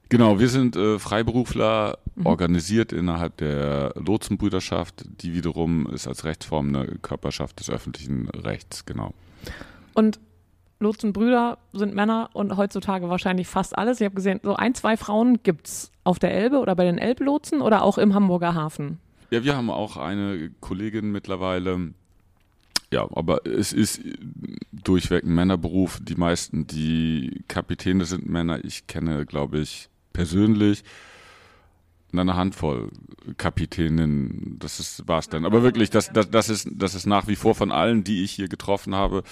Genau, 0.09 0.39
wir 0.39 0.49
sind 0.49 0.77
äh, 0.77 0.99
Freiberufler, 0.99 1.99
mhm. 2.15 2.27
organisiert 2.27 2.93
innerhalb 2.93 3.37
der 3.39 3.95
Lotsenbrüderschaft, 3.97 5.05
die 5.21 5.35
wiederum 5.35 5.87
ist 5.91 6.07
als 6.07 6.25
Rechtsform 6.25 6.69
eine 6.69 6.87
Körperschaft 6.99 7.61
des 7.61 7.71
öffentlichen 7.71 8.29
Rechts, 8.31 8.85
genau. 8.87 9.15
Und 9.95 10.21
Lotsenbrüder 10.81 11.59
sind 11.73 11.95
Männer 11.95 12.31
und 12.33 12.57
heutzutage 12.57 13.09
wahrscheinlich 13.09 13.47
fast 13.47 13.77
alles. 13.77 14.01
Ich 14.01 14.05
habe 14.05 14.15
gesehen, 14.15 14.41
so 14.43 14.55
ein, 14.55 14.75
zwei 14.75 14.97
Frauen 14.97 15.43
gibt 15.43 15.69
es 15.69 15.93
auf 16.05 16.19
der 16.19 16.33
Elbe 16.33 16.59
oder 16.59 16.75
bei 16.77 16.85
den 16.85 16.99
Elblotsen 16.99 17.61
oder 17.61 17.83
auch 17.83 17.99
im 17.99 18.15
Hamburger 18.15 18.55
Hafen. 18.55 18.99
Ja, 19.31 19.43
wir 19.43 19.57
haben 19.57 19.71
auch 19.71 19.97
eine 19.97 20.51
Kollegin 20.61 21.11
mittlerweile. 21.11 21.95
Ja, 22.93 23.09
aber 23.15 23.47
es 23.47 23.73
ist 23.73 24.01
durchweg 24.71 25.25
ein 25.25 25.35
Männerberuf. 25.35 25.99
Die 26.03 26.15
meisten, 26.15 26.67
die 26.67 27.43
Kapitäne 27.49 28.05
sind 28.05 28.29
Männer. 28.29 28.65
Ich 28.65 28.87
kenne, 28.87 29.27
glaube 29.27 29.59
ich, 29.59 29.89
persönlich 30.15 30.83
eine 32.19 32.37
Handvoll 32.37 32.91
Kapitäninnen. 33.37 34.57
Das 34.59 34.81
ist 34.81 35.07
war's 35.09 35.29
dann. 35.29 35.45
Aber 35.45 35.63
wirklich, 35.63 35.91
das, 35.91 36.13
das, 36.13 36.31
das 36.31 36.49
ist 36.49 36.69
das 36.73 36.95
ist 36.95 37.07
nach 37.07 37.27
wie 37.27 37.37
vor 37.37 37.55
von 37.55 37.73
allen, 37.73 38.05
die 38.05 38.25
ich 38.25 38.33
hier 38.33 38.49
getroffen 38.49 38.95
habe. 38.95 39.23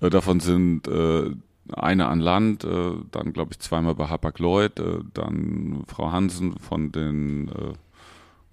Äh, 0.00 0.10
davon 0.10 0.40
sind 0.40 0.86
äh, 0.88 1.30
eine 1.72 2.06
an 2.06 2.20
Land, 2.20 2.64
äh, 2.64 2.92
dann 3.10 3.32
glaube 3.32 3.52
ich 3.52 3.58
zweimal 3.58 3.94
bei 3.94 4.08
Hapag-Lloyd, 4.08 4.78
äh, 4.80 4.98
dann 5.14 5.84
Frau 5.86 6.12
Hansen 6.12 6.58
von 6.58 6.92
den 6.92 7.48
äh, 7.48 7.72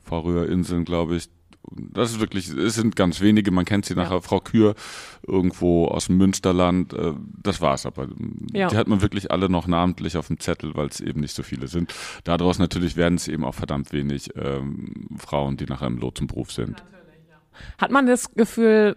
Färöerinseln, 0.04 0.86
glaube 0.86 1.16
ich, 1.16 1.30
das 1.72 2.12
ist 2.12 2.20
wirklich, 2.20 2.50
es 2.50 2.76
sind 2.76 2.96
ganz 2.96 3.22
wenige, 3.22 3.52
man 3.52 3.66
kennt 3.66 3.86
sie 3.86 3.96
nachher, 3.96 4.16
ja. 4.16 4.22
Frau 4.22 4.40
Kür, 4.40 4.76
irgendwo 5.26 5.86
aus 5.88 6.08
dem 6.08 6.18
Münsterland, 6.18 6.94
äh, 6.94 7.14
das 7.44 7.62
war's 7.62 7.86
aber. 7.86 8.08
Ja. 8.54 8.68
Die 8.68 8.78
hat 8.78 8.88
man 8.88 9.02
wirklich 9.02 9.32
alle 9.32 9.50
noch 9.50 9.68
namentlich 9.68 10.18
auf 10.18 10.28
dem 10.28 10.40
Zettel, 10.40 10.76
weil 10.76 10.88
es 10.88 11.02
eben 11.02 11.20
nicht 11.20 11.36
so 11.36 11.44
viele 11.44 11.68
sind. 11.68 11.94
Daraus 12.24 12.60
natürlich 12.60 12.96
werden 12.96 13.16
es 13.16 13.28
eben 13.28 13.44
auch 13.44 13.56
verdammt 13.56 13.92
wenig 13.92 14.30
ähm, 14.36 15.08
Frauen, 15.18 15.58
die 15.58 15.66
nachher 15.66 15.88
im 15.88 15.98
Lotsenberuf 15.98 16.52
sind. 16.52 16.80
Ja. 16.80 16.86
Hat 17.78 17.92
man 17.92 18.06
das 18.06 18.34
Gefühl, 18.34 18.96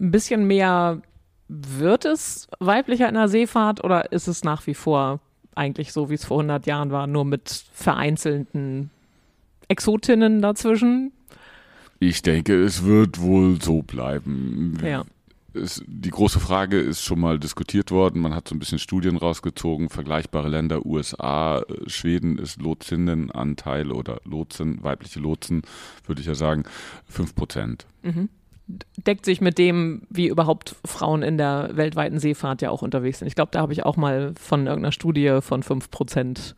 ein 0.00 0.10
bisschen 0.10 0.46
mehr 0.46 1.02
wird 1.48 2.04
es 2.04 2.46
weiblicher 2.58 3.08
in 3.08 3.14
der 3.14 3.28
Seefahrt 3.28 3.82
oder 3.82 4.12
ist 4.12 4.28
es 4.28 4.44
nach 4.44 4.66
wie 4.66 4.74
vor 4.74 5.20
eigentlich 5.54 5.92
so, 5.92 6.08
wie 6.08 6.14
es 6.14 6.24
vor 6.24 6.38
100 6.38 6.66
Jahren 6.66 6.92
war, 6.92 7.06
nur 7.06 7.24
mit 7.24 7.64
vereinzelten 7.72 8.90
Exotinnen 9.66 10.40
dazwischen? 10.40 11.12
Ich 12.00 12.22
denke, 12.22 12.62
es 12.62 12.84
wird 12.84 13.20
wohl 13.20 13.60
so 13.60 13.82
bleiben. 13.82 14.78
Ja. 14.84 15.04
Es, 15.54 15.82
die 15.86 16.10
große 16.10 16.38
Frage 16.38 16.78
ist 16.78 17.02
schon 17.02 17.18
mal 17.18 17.38
diskutiert 17.38 17.90
worden. 17.90 18.20
Man 18.20 18.34
hat 18.34 18.46
so 18.48 18.54
ein 18.54 18.58
bisschen 18.58 18.78
Studien 18.78 19.16
rausgezogen. 19.16 19.88
Vergleichbare 19.88 20.48
Länder, 20.48 20.86
USA, 20.86 21.64
Schweden 21.86 22.38
ist 22.38 22.60
Lotsinnenanteil 22.60 23.90
oder 23.90 24.20
Lotsen, 24.24 24.82
weibliche 24.84 25.18
Lotsen, 25.18 25.62
würde 26.06 26.20
ich 26.20 26.26
ja 26.26 26.34
sagen, 26.34 26.64
fünf 27.06 27.34
Prozent. 27.34 27.86
Mhm. 28.02 28.28
Deckt 28.98 29.24
sich 29.24 29.40
mit 29.40 29.56
dem, 29.56 30.02
wie 30.10 30.28
überhaupt 30.28 30.76
Frauen 30.84 31.22
in 31.22 31.38
der 31.38 31.70
weltweiten 31.72 32.20
Seefahrt 32.20 32.60
ja 32.60 32.70
auch 32.70 32.82
unterwegs 32.82 33.18
sind. 33.18 33.26
Ich 33.26 33.34
glaube, 33.34 33.50
da 33.50 33.60
habe 33.60 33.72
ich 33.72 33.84
auch 33.84 33.96
mal 33.96 34.34
von 34.38 34.66
irgendeiner 34.66 34.92
Studie 34.92 35.38
von 35.40 35.62
fünf 35.62 35.90
Prozent 35.90 36.54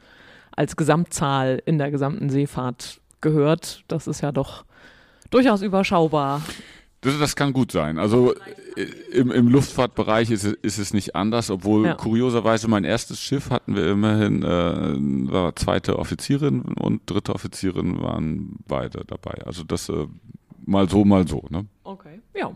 als 0.50 0.76
Gesamtzahl 0.76 1.62
in 1.64 1.78
der 1.78 1.92
gesamten 1.92 2.28
Seefahrt 2.28 3.00
gehört. 3.20 3.84
Das 3.86 4.08
ist 4.08 4.22
ja 4.22 4.32
doch 4.32 4.64
durchaus 5.30 5.62
überschaubar. 5.62 6.42
Das, 7.02 7.18
das 7.18 7.34
kann 7.34 7.52
gut 7.52 7.72
sein. 7.72 7.98
Also 7.98 8.34
äh, 8.76 8.82
im, 9.12 9.30
im 9.30 9.48
Luftfahrtbereich 9.48 10.30
ist, 10.30 10.44
ist 10.44 10.78
es 10.78 10.92
nicht 10.92 11.16
anders, 11.16 11.50
obwohl 11.50 11.86
ja. 11.86 11.94
kurioserweise 11.94 12.68
mein 12.68 12.84
erstes 12.84 13.20
Schiff 13.20 13.50
hatten 13.50 13.74
wir 13.74 13.88
immerhin, 13.88 14.42
äh, 14.42 15.32
war 15.32 15.56
zweite 15.56 15.98
Offizierin 15.98 16.60
und 16.60 17.02
dritte 17.06 17.34
Offizierin 17.34 18.02
waren 18.02 18.56
beide 18.68 19.04
dabei. 19.06 19.42
Also 19.46 19.64
das 19.64 19.88
äh, 19.88 20.06
mal 20.66 20.88
so, 20.90 21.04
mal 21.04 21.26
so. 21.26 21.42
Ne? 21.48 21.66
Okay, 21.84 22.20
ja. 22.34 22.52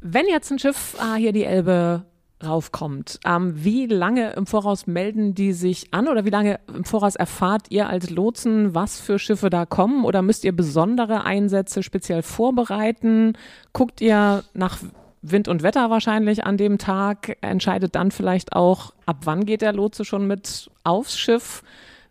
Wenn 0.00 0.26
jetzt 0.28 0.52
ein 0.52 0.58
Schiff 0.58 0.94
ah, 1.00 1.14
hier 1.14 1.32
die 1.32 1.44
Elbe 1.44 2.04
raufkommt. 2.44 3.18
Ähm, 3.24 3.52
wie 3.64 3.86
lange 3.86 4.32
im 4.32 4.46
Voraus 4.46 4.86
melden 4.86 5.34
die 5.34 5.52
sich 5.52 5.92
an 5.92 6.08
oder 6.08 6.24
wie 6.24 6.30
lange 6.30 6.60
im 6.68 6.84
Voraus 6.84 7.16
erfahrt 7.16 7.66
ihr 7.70 7.88
als 7.88 8.10
Lotsen, 8.10 8.74
was 8.74 9.00
für 9.00 9.18
Schiffe 9.18 9.50
da 9.50 9.66
kommen 9.66 10.04
oder 10.04 10.22
müsst 10.22 10.44
ihr 10.44 10.54
besondere 10.54 11.24
Einsätze 11.24 11.82
speziell 11.82 12.22
vorbereiten? 12.22 13.32
Guckt 13.72 14.00
ihr 14.00 14.44
nach 14.54 14.78
Wind 15.22 15.48
und 15.48 15.62
Wetter 15.62 15.90
wahrscheinlich 15.90 16.44
an 16.44 16.56
dem 16.56 16.78
Tag, 16.78 17.38
entscheidet 17.40 17.94
dann 17.94 18.10
vielleicht 18.10 18.52
auch, 18.52 18.92
ab 19.04 19.18
wann 19.24 19.44
geht 19.44 19.62
der 19.62 19.72
Lotse 19.72 20.04
schon 20.04 20.26
mit 20.26 20.70
aufs 20.84 21.18
Schiff? 21.18 21.62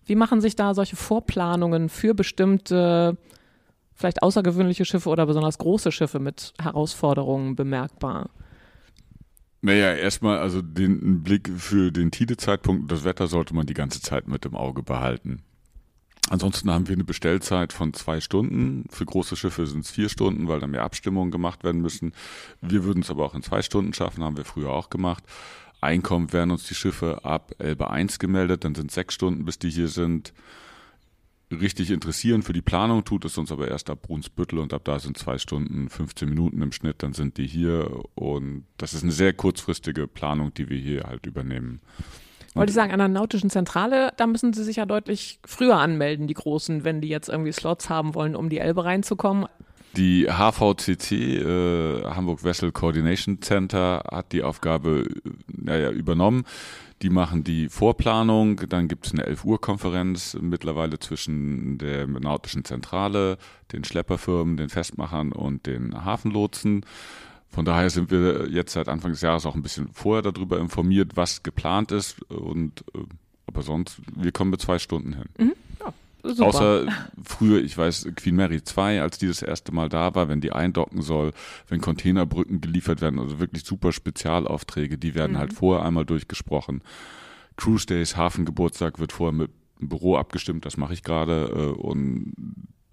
Wie 0.05 0.15
machen 0.15 0.41
sich 0.41 0.55
da 0.55 0.73
solche 0.73 0.95
Vorplanungen 0.95 1.89
für 1.89 2.13
bestimmte, 2.13 3.17
vielleicht 3.93 4.23
außergewöhnliche 4.23 4.85
Schiffe 4.85 5.09
oder 5.09 5.25
besonders 5.25 5.57
große 5.57 5.91
Schiffe 5.91 6.19
mit 6.19 6.53
Herausforderungen 6.61 7.55
bemerkbar? 7.55 8.29
Naja, 9.62 9.93
erstmal, 9.93 10.38
also 10.38 10.62
den 10.62 11.24
Blick 11.24 11.50
für 11.50 11.91
den 11.91 12.12
Tide-Zeitpunkt 12.12 12.84
und 12.84 12.91
das 12.91 13.04
Wetter 13.04 13.28
sollte 13.28 13.56
man 13.56 13.65
die 13.65 13.74
ganze 13.74 14.02
Zeit 14.02 14.28
mit 14.28 14.46
im 14.46 14.56
Auge 14.56 14.84
behalten. 14.84 15.41
Ansonsten 16.30 16.70
haben 16.70 16.88
wir 16.88 16.96
eine 16.96 17.06
Bestellzeit 17.06 17.72
von 17.72 17.93
zwei 17.93 18.20
Stunden. 18.20 18.86
Für 18.89 19.06
große 19.06 19.36
Schiffe 19.36 19.65
sind 19.65 19.86
es 19.86 19.91
vier 19.91 20.10
Stunden, 20.10 20.48
weil 20.48 20.60
da 20.60 20.67
mehr 20.67 20.84
Abstimmungen 20.84 21.32
gemacht 21.32 21.63
werden 21.63 21.82
müssen. 21.82 22.12
Wir 22.62 22.84
würden 22.84 23.02
es 23.02 23.10
aber 23.10 23.26
auch 23.26 23.34
in 23.34 23.43
zwei 23.43 23.62
Stunden 23.62 23.93
schaffen, 23.93 24.24
haben 24.24 24.38
wir 24.38 24.46
früher 24.46 24.72
auch 24.72 24.89
gemacht. 24.89 25.24
Einkommen 25.80 26.34
werden 26.34 26.52
uns 26.52 26.67
die 26.67 26.76
Schiffe 26.76 27.24
ab 27.24 27.54
Elbe 27.60 27.89
1 27.89 28.20
gemeldet, 28.20 28.65
dann 28.65 28.76
sind 28.76 28.91
sechs 28.91 29.13
Stunden, 29.13 29.46
bis 29.46 29.58
die 29.58 29.70
hier 29.70 29.88
sind. 29.88 30.34
Richtig 31.49 31.91
interessieren 31.91 32.43
für 32.43 32.51
die 32.51 32.62
Planung 32.62 33.05
tut 33.05 33.23
es 33.23 33.38
uns 33.38 33.53
aber 33.53 33.69
erst 33.69 33.89
ab 33.89 34.01
Brunsbüttel 34.01 34.60
und 34.60 34.73
ab 34.73 34.81
da 34.83 34.99
sind 34.99 35.17
zwei 35.17 35.38
Stunden, 35.38 35.89
15 35.89 36.27
Minuten 36.27 36.62
im 36.62 36.73
Schnitt, 36.73 37.01
dann 37.03 37.13
sind 37.13 37.38
die 37.38 37.47
hier 37.47 38.03
und 38.15 38.65
das 38.77 38.93
ist 38.93 39.03
eine 39.03 39.13
sehr 39.13 39.31
kurzfristige 39.31 40.07
Planung, 40.07 40.53
die 40.53 40.69
wir 40.69 40.77
hier 40.77 41.03
halt 41.03 41.25
übernehmen. 41.25 41.79
Wollte 42.53 42.71
ich 42.71 42.75
sagen, 42.75 42.91
an 42.91 42.99
der 42.99 43.07
nautischen 43.07 43.49
Zentrale, 43.49 44.12
da 44.17 44.27
müssen 44.27 44.51
sie 44.51 44.63
sich 44.63 44.77
ja 44.77 44.86
deutlich 44.86 45.39
früher 45.45 45.77
anmelden, 45.77 46.27
die 46.27 46.33
Großen, 46.33 46.83
wenn 46.83 47.01
die 47.01 47.07
jetzt 47.07 47.29
irgendwie 47.29 47.51
Slots 47.51 47.89
haben 47.89 48.15
wollen, 48.15 48.36
um 48.36 48.49
die 48.49 48.57
Elbe 48.57 48.83
reinzukommen. 48.83 49.45
Die 49.95 50.27
HVCC, 50.27 51.38
äh, 51.38 52.03
Hamburg 52.03 52.43
Vessel 52.43 52.71
Coordination 52.71 53.41
Center, 53.41 54.03
hat 54.12 54.31
die 54.31 54.43
Aufgabe 54.43 55.05
äh, 55.07 55.29
naja, 55.47 55.91
übernommen. 55.91 56.45
Die 57.01 57.10
machen 57.10 57.43
die 57.43 57.69
Vorplanung, 57.69 58.62
dann 58.69 58.88
gibt 58.88 59.05
es 59.05 59.13
eine 59.13 59.25
11 59.25 59.45
Uhr 59.45 59.62
Konferenz 59.62 60.36
mittlerweile 60.39 60.97
zwischen 60.97 61.77
der 61.77 62.07
nautischen 62.07 62.65
Zentrale, 62.65 63.38
den 63.71 63.83
Schlepperfirmen, 63.83 64.57
den 64.57 64.69
Festmachern 64.69 65.31
und 65.31 65.67
den 65.67 66.03
Hafenlotsen. 66.05 66.86
Von 67.49 67.65
daher 67.65 67.89
sind 67.89 68.12
wir 68.12 68.49
jetzt 68.49 68.73
seit 68.73 68.89
Anfang 68.89 69.12
des 69.12 69.21
Jahres 69.21 69.45
auch 69.45 69.55
ein 69.55 69.62
bisschen 69.62 69.89
vorher 69.93 70.23
darüber 70.23 70.60
informiert, 70.60 71.12
was 71.15 71.43
geplant 71.43 71.91
ist. 71.91 72.21
Und 72.31 72.83
äh, 72.93 72.99
aber 73.45 73.62
sonst, 73.62 74.01
wir 74.15 74.31
kommen 74.31 74.51
mit 74.51 74.62
zwei 74.62 74.77
Stunden 74.77 75.13
hin. 75.13 75.29
Mhm. 75.38 75.53
Ja, 76.23 76.45
Außer 76.45 76.88
früher, 77.23 77.63
ich 77.63 77.77
weiß, 77.77 78.10
Queen 78.15 78.36
Mary 78.36 78.63
2, 78.63 79.01
als 79.01 79.17
die 79.17 79.27
das 79.27 79.41
erste 79.41 79.71
Mal 79.71 79.88
da 79.89 80.15
war, 80.15 80.30
wenn 80.30 80.41
die 80.41 80.51
eindocken 80.51 81.01
soll, 81.01 81.32
wenn 81.67 81.80
Containerbrücken 81.80 82.60
geliefert 82.60 83.01
werden, 83.01 83.19
also 83.19 83.39
wirklich 83.39 83.63
super 83.63 83.91
Spezialaufträge, 83.91 84.97
die 84.97 85.15
werden 85.15 85.34
mhm. 85.34 85.38
halt 85.38 85.53
vorher 85.53 85.86
einmal 85.86 86.06
durchgesprochen. 86.06 86.82
Cruise 87.56 87.86
Days, 87.86 88.17
Hafengeburtstag 88.17 88.99
wird 88.99 89.13
vorher 89.13 89.34
mit 89.34 89.51
dem 89.80 89.89
Büro 89.89 90.17
abgestimmt, 90.17 90.65
das 90.65 90.77
mache 90.77 90.93
ich 90.93 91.03
gerade 91.03 91.51
äh, 91.53 91.80
und 91.80 92.34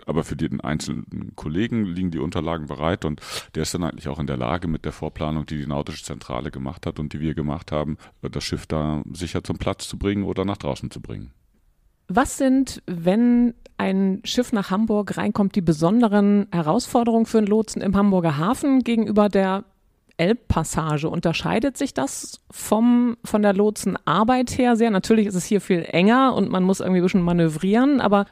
aber 0.07 0.25
für 0.25 0.37
den 0.37 0.61
einzelnen 0.61 1.33
Kollegen 1.37 1.85
liegen 1.85 2.11
die 2.11 2.19
Unterlagen 2.19 2.67
bereit 2.67 3.05
und 3.05 3.21
der 3.55 3.63
ist 3.63 3.75
dann 3.75 3.85
eigentlich 3.85 4.09
auch 4.09 4.19
in 4.19 4.27
der 4.27 4.37
Lage 4.37 4.69
mit 4.69 4.85
der 4.85 4.93
Vorplanung, 4.93 5.47
die 5.47 5.57
die 5.57 5.67
Nautische 5.67 6.05
Zentrale 6.05 6.51
gemacht 6.51 6.85
hat 6.85 6.99
und 6.99 7.13
die 7.13 7.21
wir 7.21 7.35
gemacht 7.35 7.73
haben, 7.73 7.97
das 8.21 8.45
Schiff 8.45 8.67
da 8.67 9.03
sicher 9.13 9.45
zum 9.45 9.57
Platz 9.57 9.89
zu 9.89 9.97
bringen 9.97 10.25
oder 10.25 10.45
nach 10.45 10.57
draußen 10.57 10.91
zu 10.91 11.01
bringen. 11.01 11.31
Was 12.09 12.37
sind, 12.37 12.83
wenn 12.87 13.55
ein 13.77 14.21
Schiff 14.25 14.53
nach 14.53 14.71
Hamburg 14.71 15.17
reinkommt, 15.17 15.57
die 15.57 15.61
besonderen 15.61 16.47
Herausforderungen 16.53 17.27
für 17.27 17.39
einen 17.39 17.47
Lotsen 17.47 17.83
im 17.83 17.97
Hamburger 17.97 18.39
Hafen 18.39 18.81
gegenüber 18.81 19.29
der 19.29 19.65
Elbpassage? 20.17 21.09
Unterscheidet 21.09 21.77
sich 21.77 21.95
das 21.95 22.41
vom, 22.51 23.17
von 23.25 23.43
der 23.43 23.53
Lotsenarbeit 23.53 24.57
her 24.59 24.77
sehr? 24.77 24.91
Natürlich 24.91 25.27
ist 25.27 25.35
es 25.35 25.45
hier 25.45 25.61
viel 25.61 25.85
enger 25.89 26.35
und 26.35 26.51
man 26.51 26.63
muss 26.63 26.81
irgendwie 26.81 27.01
ein 27.01 27.05
bisschen 27.05 27.23
manövrieren, 27.23 28.01
aber 28.01 28.27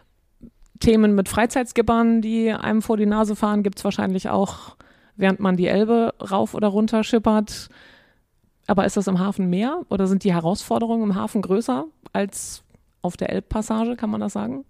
Themen 0.80 1.14
mit 1.14 1.28
Freizeitskippern, 1.28 2.22
die 2.22 2.52
einem 2.52 2.82
vor 2.82 2.96
die 2.96 3.06
Nase 3.06 3.37
fahren, 3.37 3.62
gibt 3.62 3.78
es 3.78 3.85
wahrscheinlich 3.85 4.28
auch, 4.28 4.76
während 5.16 5.40
man 5.40 5.56
die 5.56 5.68
Elbe 5.68 6.12
rauf 6.20 6.54
oder 6.54 6.68
runter 6.68 7.04
schippert. 7.04 7.68
Aber 8.66 8.85
ist 8.85 8.96
das 8.96 9.06
im 9.06 9.18
Hafen 9.18 9.48
mehr 9.48 9.82
oder 9.88 10.06
sind 10.06 10.24
die 10.24 10.32
Herausforderungen 10.32 11.11
im 11.11 11.14
Hafen 11.14 11.42
größer 11.42 11.85
als 12.12 12.64
auf 13.02 13.16
der 13.16 13.30
Elbpassage, 13.30 13.96
kann 13.96 14.10
man 14.10 14.20
das 14.20 14.32
sagen? 14.32 14.64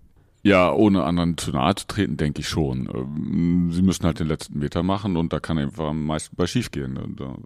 Ja, 0.44 0.72
ohne 0.72 1.04
anderen 1.04 1.38
zu 1.38 1.52
nahe 1.52 1.74
zu 1.76 1.86
treten, 1.86 2.16
denke 2.16 2.40
ich 2.40 2.48
schon. 2.48 2.88
Ähm, 2.92 3.70
sie 3.70 3.82
müssen 3.82 4.04
halt 4.04 4.18
den 4.18 4.26
letzten 4.26 4.58
Meter 4.58 4.82
machen 4.82 5.16
und 5.16 5.32
da 5.32 5.38
kann 5.38 5.56
einfach 5.58 5.90
am 5.90 6.04
meisten 6.04 6.34
bei 6.34 6.46
schief 6.46 6.72
gehen. 6.72 6.98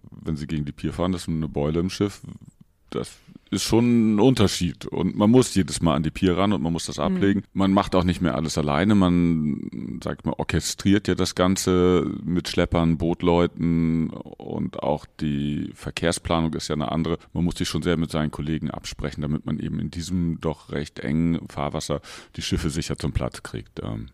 Wenn 0.09 0.35
sie 0.35 0.47
gegen 0.47 0.65
die 0.65 0.71
Pier 0.71 0.93
fahren, 0.93 1.11
das 1.11 1.21
ist 1.23 1.29
eine 1.29 1.47
Beule 1.47 1.79
im 1.79 1.91
Schiff, 1.91 2.21
das 2.89 3.15
ist 3.51 3.63
schon 3.63 4.15
ein 4.15 4.19
Unterschied. 4.19 4.85
Und 4.85 5.15
man 5.15 5.29
muss 5.29 5.55
jedes 5.55 5.81
Mal 5.81 5.95
an 5.95 6.03
die 6.03 6.11
Pier 6.11 6.37
ran 6.37 6.53
und 6.53 6.61
man 6.61 6.73
muss 6.73 6.85
das 6.85 6.99
ablegen. 6.99 7.41
Mhm. 7.41 7.45
Man 7.53 7.73
macht 7.73 7.95
auch 7.95 8.03
nicht 8.03 8.21
mehr 8.21 8.35
alles 8.35 8.57
alleine. 8.57 8.95
Man, 8.95 9.99
sagt 10.03 10.25
mal, 10.25 10.35
orchestriert 10.37 11.07
ja 11.07 11.15
das 11.15 11.35
Ganze 11.35 12.09
mit 12.23 12.47
Schleppern, 12.47 12.97
Bootleuten 12.97 14.09
und 14.09 14.81
auch 14.81 15.05
die 15.19 15.71
Verkehrsplanung 15.73 16.53
ist 16.53 16.67
ja 16.67 16.75
eine 16.75 16.91
andere. 16.91 17.17
Man 17.33 17.43
muss 17.43 17.55
sich 17.55 17.67
schon 17.67 17.81
sehr 17.81 17.97
mit 17.97 18.11
seinen 18.11 18.31
Kollegen 18.31 18.71
absprechen, 18.71 19.21
damit 19.21 19.45
man 19.45 19.59
eben 19.59 19.79
in 19.79 19.91
diesem 19.91 20.39
doch 20.41 20.71
recht 20.71 20.99
engen 20.99 21.47
Fahrwasser 21.49 22.01
die 22.35 22.41
Schiffe 22.41 22.69
sicher 22.69 22.97
zum 22.97 23.11
Platz 23.13 23.43
kriegt. 23.43 23.81
Ähm, 23.83 24.09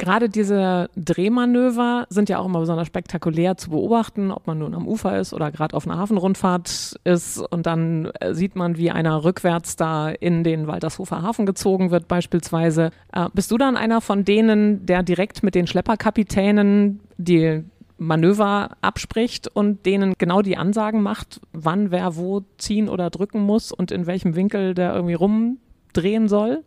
Gerade 0.00 0.30
diese 0.30 0.88
Drehmanöver 0.96 2.06
sind 2.08 2.30
ja 2.30 2.38
auch 2.38 2.46
immer 2.46 2.60
besonders 2.60 2.86
spektakulär 2.86 3.58
zu 3.58 3.68
beobachten, 3.68 4.30
ob 4.30 4.46
man 4.46 4.58
nun 4.58 4.74
am 4.74 4.88
Ufer 4.88 5.20
ist 5.20 5.34
oder 5.34 5.50
gerade 5.50 5.76
auf 5.76 5.86
einer 5.86 5.98
Hafenrundfahrt 5.98 6.98
ist. 7.04 7.38
Und 7.38 7.66
dann 7.66 8.06
äh, 8.18 8.32
sieht 8.32 8.56
man, 8.56 8.78
wie 8.78 8.90
einer 8.90 9.24
rückwärts 9.24 9.76
da 9.76 10.08
in 10.08 10.42
den 10.42 10.66
Waltershofer 10.66 11.20
Hafen 11.20 11.44
gezogen 11.44 11.90
wird, 11.90 12.08
beispielsweise. 12.08 12.92
Äh, 13.12 13.28
bist 13.34 13.50
du 13.50 13.58
dann 13.58 13.76
einer 13.76 14.00
von 14.00 14.24
denen, 14.24 14.86
der 14.86 15.02
direkt 15.02 15.42
mit 15.42 15.54
den 15.54 15.66
Schlepperkapitänen 15.66 17.00
die 17.18 17.62
Manöver 17.98 18.78
abspricht 18.80 19.48
und 19.48 19.84
denen 19.84 20.14
genau 20.16 20.40
die 20.40 20.56
Ansagen 20.56 21.02
macht, 21.02 21.42
wann 21.52 21.90
wer 21.90 22.16
wo 22.16 22.40
ziehen 22.56 22.88
oder 22.88 23.10
drücken 23.10 23.42
muss 23.42 23.70
und 23.70 23.92
in 23.92 24.06
welchem 24.06 24.34
Winkel 24.34 24.72
der 24.72 24.94
irgendwie 24.94 25.12
rumdrehen 25.12 26.26
soll? 26.26 26.64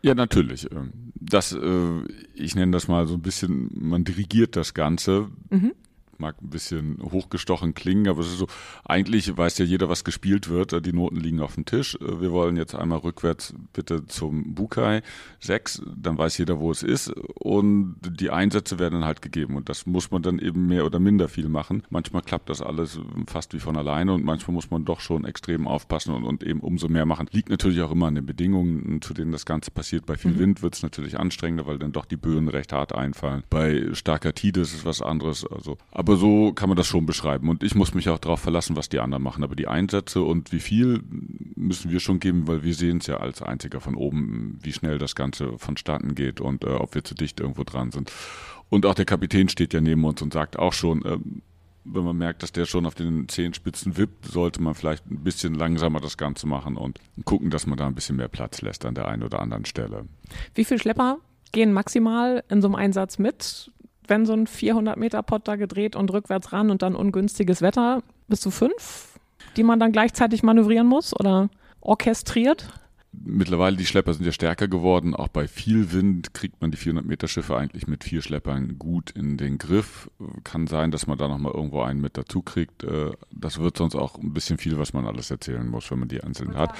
Ja, 0.00 0.14
natürlich. 0.14 0.66
Das, 1.28 1.52
äh, 1.52 2.02
ich 2.34 2.54
nenne 2.54 2.72
das 2.72 2.88
mal 2.88 3.06
so 3.06 3.14
ein 3.14 3.22
bisschen, 3.22 3.70
man 3.74 4.04
dirigiert 4.04 4.56
das 4.56 4.74
Ganze. 4.74 5.28
Mhm 5.50 5.72
mag 6.20 6.36
ein 6.42 6.50
bisschen 6.50 6.98
hochgestochen 7.02 7.74
klingen, 7.74 8.08
aber 8.08 8.20
es 8.20 8.28
ist 8.28 8.38
so, 8.38 8.46
eigentlich 8.84 9.36
weiß 9.36 9.58
ja 9.58 9.64
jeder, 9.64 9.88
was 9.88 10.04
gespielt 10.04 10.48
wird. 10.48 10.84
Die 10.84 10.92
Noten 10.92 11.16
liegen 11.16 11.40
auf 11.40 11.54
dem 11.54 11.64
Tisch. 11.64 11.98
Wir 12.00 12.32
wollen 12.32 12.56
jetzt 12.56 12.74
einmal 12.74 12.98
rückwärts 12.98 13.54
bitte 13.72 14.06
zum 14.06 14.54
Bukai 14.54 15.02
6, 15.40 15.82
dann 15.96 16.18
weiß 16.18 16.38
jeder, 16.38 16.58
wo 16.60 16.70
es 16.70 16.82
ist 16.82 17.10
und 17.10 17.96
die 18.02 18.30
Einsätze 18.30 18.78
werden 18.78 18.94
dann 18.94 19.04
halt 19.04 19.22
gegeben 19.22 19.56
und 19.56 19.68
das 19.68 19.86
muss 19.86 20.10
man 20.10 20.22
dann 20.22 20.38
eben 20.38 20.66
mehr 20.66 20.84
oder 20.84 20.98
minder 20.98 21.28
viel 21.28 21.48
machen. 21.48 21.82
Manchmal 21.90 22.22
klappt 22.22 22.50
das 22.50 22.60
alles 22.60 22.98
fast 23.26 23.54
wie 23.54 23.60
von 23.60 23.76
alleine 23.76 24.12
und 24.12 24.24
manchmal 24.24 24.54
muss 24.54 24.70
man 24.70 24.84
doch 24.84 25.00
schon 25.00 25.24
extrem 25.24 25.68
aufpassen 25.68 26.14
und, 26.14 26.24
und 26.24 26.42
eben 26.42 26.60
umso 26.60 26.88
mehr 26.88 27.06
machen. 27.06 27.28
Liegt 27.32 27.50
natürlich 27.50 27.80
auch 27.82 27.92
immer 27.92 28.06
an 28.06 28.14
den 28.14 28.26
Bedingungen, 28.26 29.00
zu 29.02 29.14
denen 29.14 29.32
das 29.32 29.46
Ganze 29.46 29.70
passiert. 29.70 30.06
Bei 30.06 30.16
viel 30.16 30.32
mhm. 30.32 30.38
Wind 30.38 30.62
wird 30.62 30.74
es 30.74 30.82
natürlich 30.82 31.18
anstrengender, 31.18 31.66
weil 31.66 31.78
dann 31.78 31.92
doch 31.92 32.04
die 32.04 32.16
Böen 32.16 32.48
recht 32.48 32.72
hart 32.72 32.94
einfallen. 32.94 33.42
Bei 33.50 33.88
starker 33.92 34.34
Tide 34.34 34.60
ist 34.60 34.74
es 34.74 34.84
was 34.84 35.02
anderes. 35.02 35.46
Also, 35.46 35.78
aber 35.90 36.05
so 36.14 36.52
kann 36.52 36.68
man 36.68 36.76
das 36.76 36.86
schon 36.86 37.06
beschreiben. 37.06 37.48
Und 37.48 37.64
ich 37.64 37.74
muss 37.74 37.94
mich 37.94 38.08
auch 38.08 38.18
darauf 38.18 38.40
verlassen, 38.40 38.76
was 38.76 38.88
die 38.88 39.00
anderen 39.00 39.24
machen. 39.24 39.42
Aber 39.42 39.56
die 39.56 39.66
Einsätze 39.66 40.22
und 40.22 40.52
wie 40.52 40.60
viel 40.60 41.02
müssen 41.56 41.90
wir 41.90 41.98
schon 41.98 42.20
geben, 42.20 42.46
weil 42.46 42.62
wir 42.62 42.74
sehen 42.74 42.98
es 42.98 43.08
ja 43.08 43.16
als 43.16 43.42
einziger 43.42 43.80
von 43.80 43.96
oben, 43.96 44.58
wie 44.62 44.72
schnell 44.72 44.98
das 44.98 45.16
Ganze 45.16 45.58
vonstatten 45.58 46.14
geht 46.14 46.40
und 46.40 46.64
äh, 46.64 46.68
ob 46.68 46.94
wir 46.94 47.02
zu 47.02 47.14
dicht 47.14 47.40
irgendwo 47.40 47.64
dran 47.64 47.90
sind. 47.90 48.12
Und 48.68 48.86
auch 48.86 48.94
der 48.94 49.04
Kapitän 49.04 49.48
steht 49.48 49.74
ja 49.74 49.80
neben 49.80 50.04
uns 50.04 50.22
und 50.22 50.32
sagt 50.32 50.58
auch 50.58 50.72
schon, 50.72 51.04
äh, 51.04 51.18
wenn 51.84 52.04
man 52.04 52.16
merkt, 52.16 52.42
dass 52.42 52.52
der 52.52 52.66
schon 52.66 52.86
auf 52.86 52.94
den 52.94 53.28
Zehenspitzen 53.28 53.96
wippt, 53.96 54.26
sollte 54.26 54.60
man 54.60 54.74
vielleicht 54.74 55.08
ein 55.10 55.22
bisschen 55.22 55.54
langsamer 55.54 56.00
das 56.00 56.16
Ganze 56.16 56.46
machen 56.46 56.76
und 56.76 57.00
gucken, 57.24 57.50
dass 57.50 57.66
man 57.66 57.78
da 57.78 57.86
ein 57.86 57.94
bisschen 57.94 58.16
mehr 58.16 58.28
Platz 58.28 58.60
lässt 58.60 58.84
an 58.84 58.94
der 58.94 59.08
einen 59.08 59.22
oder 59.22 59.40
anderen 59.40 59.64
Stelle. 59.64 60.06
Wie 60.54 60.64
viele 60.64 60.80
Schlepper 60.80 61.18
gehen 61.52 61.72
maximal 61.72 62.42
in 62.48 62.60
so 62.60 62.68
einem 62.68 62.74
Einsatz 62.74 63.18
mit? 63.18 63.70
Wenn 64.08 64.26
so 64.26 64.32
ein 64.32 64.46
400 64.46 64.96
Meter 64.96 65.22
Pott 65.22 65.46
da 65.48 65.56
gedreht 65.56 65.96
und 65.96 66.12
rückwärts 66.12 66.52
ran 66.52 66.70
und 66.70 66.82
dann 66.82 66.94
ungünstiges 66.94 67.62
Wetter, 67.62 68.02
bis 68.28 68.40
zu 68.40 68.50
fünf, 68.50 69.18
die 69.56 69.62
man 69.62 69.80
dann 69.80 69.92
gleichzeitig 69.92 70.42
manövrieren 70.42 70.86
muss 70.86 71.18
oder 71.18 71.48
orchestriert? 71.80 72.68
Mittlerweile 73.24 73.76
die 73.76 73.86
Schlepper 73.86 74.12
sind 74.12 74.26
ja 74.26 74.32
stärker 74.32 74.68
geworden. 74.68 75.14
Auch 75.14 75.28
bei 75.28 75.48
viel 75.48 75.92
Wind 75.92 76.34
kriegt 76.34 76.60
man 76.60 76.70
die 76.70 76.76
400 76.76 77.06
Meter 77.06 77.28
Schiffe 77.28 77.56
eigentlich 77.56 77.86
mit 77.86 78.04
vier 78.04 78.20
Schleppern 78.20 78.78
gut 78.78 79.10
in 79.10 79.36
den 79.38 79.58
Griff. 79.58 80.10
Kann 80.44 80.66
sein, 80.66 80.90
dass 80.90 81.06
man 81.06 81.16
da 81.16 81.26
nochmal 81.26 81.52
irgendwo 81.52 81.82
einen 81.82 82.00
mit 82.00 82.18
dazu 82.18 82.42
kriegt. 82.42 82.84
Äh, 82.84 83.12
das 83.30 83.58
wird 83.58 83.78
sonst 83.78 83.94
auch 83.94 84.18
ein 84.18 84.34
bisschen 84.34 84.58
viel, 84.58 84.78
was 84.78 84.92
man 84.92 85.06
alles 85.06 85.30
erzählen 85.30 85.66
muss, 85.66 85.90
wenn 85.90 86.00
man 86.00 86.08
die 86.08 86.22
einzeln 86.22 86.56
hat. 86.56 86.76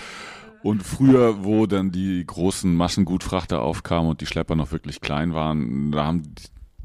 Und 0.62 0.82
früher, 0.82 1.44
wo 1.44 1.66
dann 1.66 1.90
die 1.90 2.24
großen 2.26 2.74
Massengutfrachter 2.74 3.62
aufkamen 3.62 4.10
und 4.10 4.20
die 4.20 4.26
Schlepper 4.26 4.56
noch 4.56 4.72
wirklich 4.72 5.00
klein 5.00 5.32
waren, 5.32 5.92
da 5.92 6.04
haben 6.04 6.22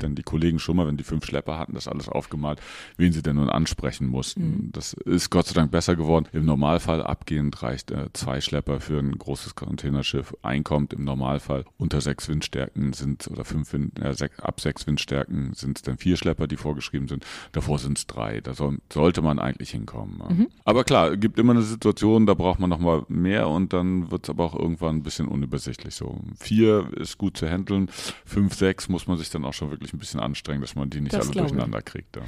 dann 0.03 0.15
die 0.15 0.23
Kollegen 0.23 0.59
schon 0.59 0.77
mal, 0.77 0.87
wenn 0.87 0.97
die 0.97 1.03
fünf 1.03 1.25
Schlepper 1.25 1.57
hatten, 1.57 1.73
das 1.73 1.87
alles 1.87 2.09
aufgemalt, 2.09 2.61
wen 2.97 3.13
sie 3.13 3.21
denn 3.21 3.35
nun 3.35 3.49
ansprechen 3.49 4.07
mussten. 4.07 4.41
Mhm. 4.41 4.71
Das 4.71 4.93
ist 4.93 5.29
Gott 5.29 5.47
sei 5.47 5.53
Dank 5.53 5.71
besser 5.71 5.95
geworden. 5.95 6.27
Im 6.33 6.45
Normalfall 6.45 7.03
abgehend 7.03 7.61
reicht 7.63 7.91
äh, 7.91 8.09
zwei 8.13 8.41
Schlepper 8.41 8.79
für 8.79 8.99
ein 8.99 9.17
großes 9.17 9.55
Containerschiff. 9.55 10.35
Einkommt 10.41 10.93
im 10.93 11.03
Normalfall 11.03 11.65
unter 11.77 12.01
sechs 12.01 12.27
Windstärken 12.27 12.93
sind 12.93 13.27
oder 13.27 13.45
fünf 13.45 13.71
Wind, 13.73 13.99
äh, 13.99 14.13
sech, 14.13 14.31
ab 14.41 14.59
sechs 14.61 14.87
Windstärken 14.87 15.53
sind 15.53 15.77
es 15.77 15.81
dann 15.81 15.97
vier 15.97 16.17
Schlepper, 16.17 16.47
die 16.47 16.57
vorgeschrieben 16.57 17.07
sind. 17.07 17.25
Davor 17.51 17.79
sind 17.79 17.97
es 17.97 18.07
drei. 18.07 18.41
Da 18.41 18.53
soll, 18.53 18.79
sollte 18.91 19.21
man 19.21 19.39
eigentlich 19.39 19.71
hinkommen. 19.71 20.21
Mhm. 20.29 20.47
Aber 20.65 20.83
klar, 20.83 21.17
gibt 21.17 21.39
immer 21.39 21.53
eine 21.53 21.61
Situation, 21.61 22.25
da 22.25 22.33
braucht 22.33 22.59
man 22.59 22.69
noch 22.69 22.79
mal 22.79 23.03
mehr 23.07 23.47
und 23.47 23.73
dann 23.73 24.11
wird 24.11 24.25
es 24.25 24.29
aber 24.29 24.45
auch 24.45 24.55
irgendwann 24.55 24.97
ein 24.97 25.03
bisschen 25.03 25.27
unübersichtlich. 25.27 25.95
So 25.95 26.19
vier 26.37 26.89
ist 26.97 27.17
gut 27.17 27.37
zu 27.37 27.47
handeln, 27.47 27.89
fünf, 28.25 28.55
sechs 28.55 28.89
muss 28.89 29.07
man 29.07 29.17
sich 29.17 29.29
dann 29.29 29.45
auch 29.45 29.53
schon 29.53 29.69
wirklich 29.69 29.90
ein 29.93 29.99
bisschen 29.99 30.19
anstrengen, 30.19 30.61
dass 30.61 30.75
man 30.75 30.89
die 30.89 31.01
nicht 31.01 31.13
das 31.13 31.29
alle 31.29 31.41
durcheinander 31.41 31.79
ich. 31.79 31.85
kriegt. 31.85 32.15
Ja. 32.15 32.23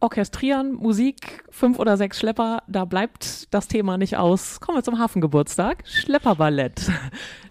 Orchestrieren, 0.00 0.74
Musik, 0.74 1.44
fünf 1.50 1.78
oder 1.78 1.96
sechs 1.96 2.20
Schlepper, 2.20 2.62
da 2.68 2.84
bleibt 2.84 3.52
das 3.52 3.66
Thema 3.66 3.96
nicht 3.96 4.16
aus. 4.16 4.60
Kommen 4.60 4.78
wir 4.78 4.82
zum 4.82 4.98
Hafengeburtstag. 4.98 5.82
Schlepperballett. 5.86 6.90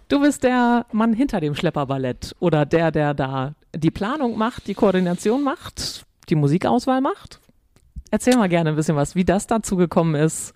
Du 0.08 0.20
bist 0.22 0.44
der 0.44 0.86
Mann 0.92 1.14
hinter 1.14 1.40
dem 1.40 1.56
Schlepperballett 1.56 2.36
oder 2.40 2.66
der, 2.68 2.92
der 2.92 3.16
da 3.16 3.56
die 3.76 3.90
Planung 3.90 4.38
macht, 4.38 4.68
die 4.68 4.76
Koordination 4.76 5.44
macht, 5.44 6.06
die 6.30 6.36
Musikauswahl 6.36 7.02
macht. 7.02 7.40
Erzähl 8.12 8.38
mal 8.38 8.48
gerne 8.48 8.70
ein 8.70 8.76
bisschen 8.76 8.96
was, 8.96 9.16
wie 9.16 9.26
das 9.26 9.48
dazu 9.48 9.76
gekommen 9.76 10.14
ist. 10.14 10.54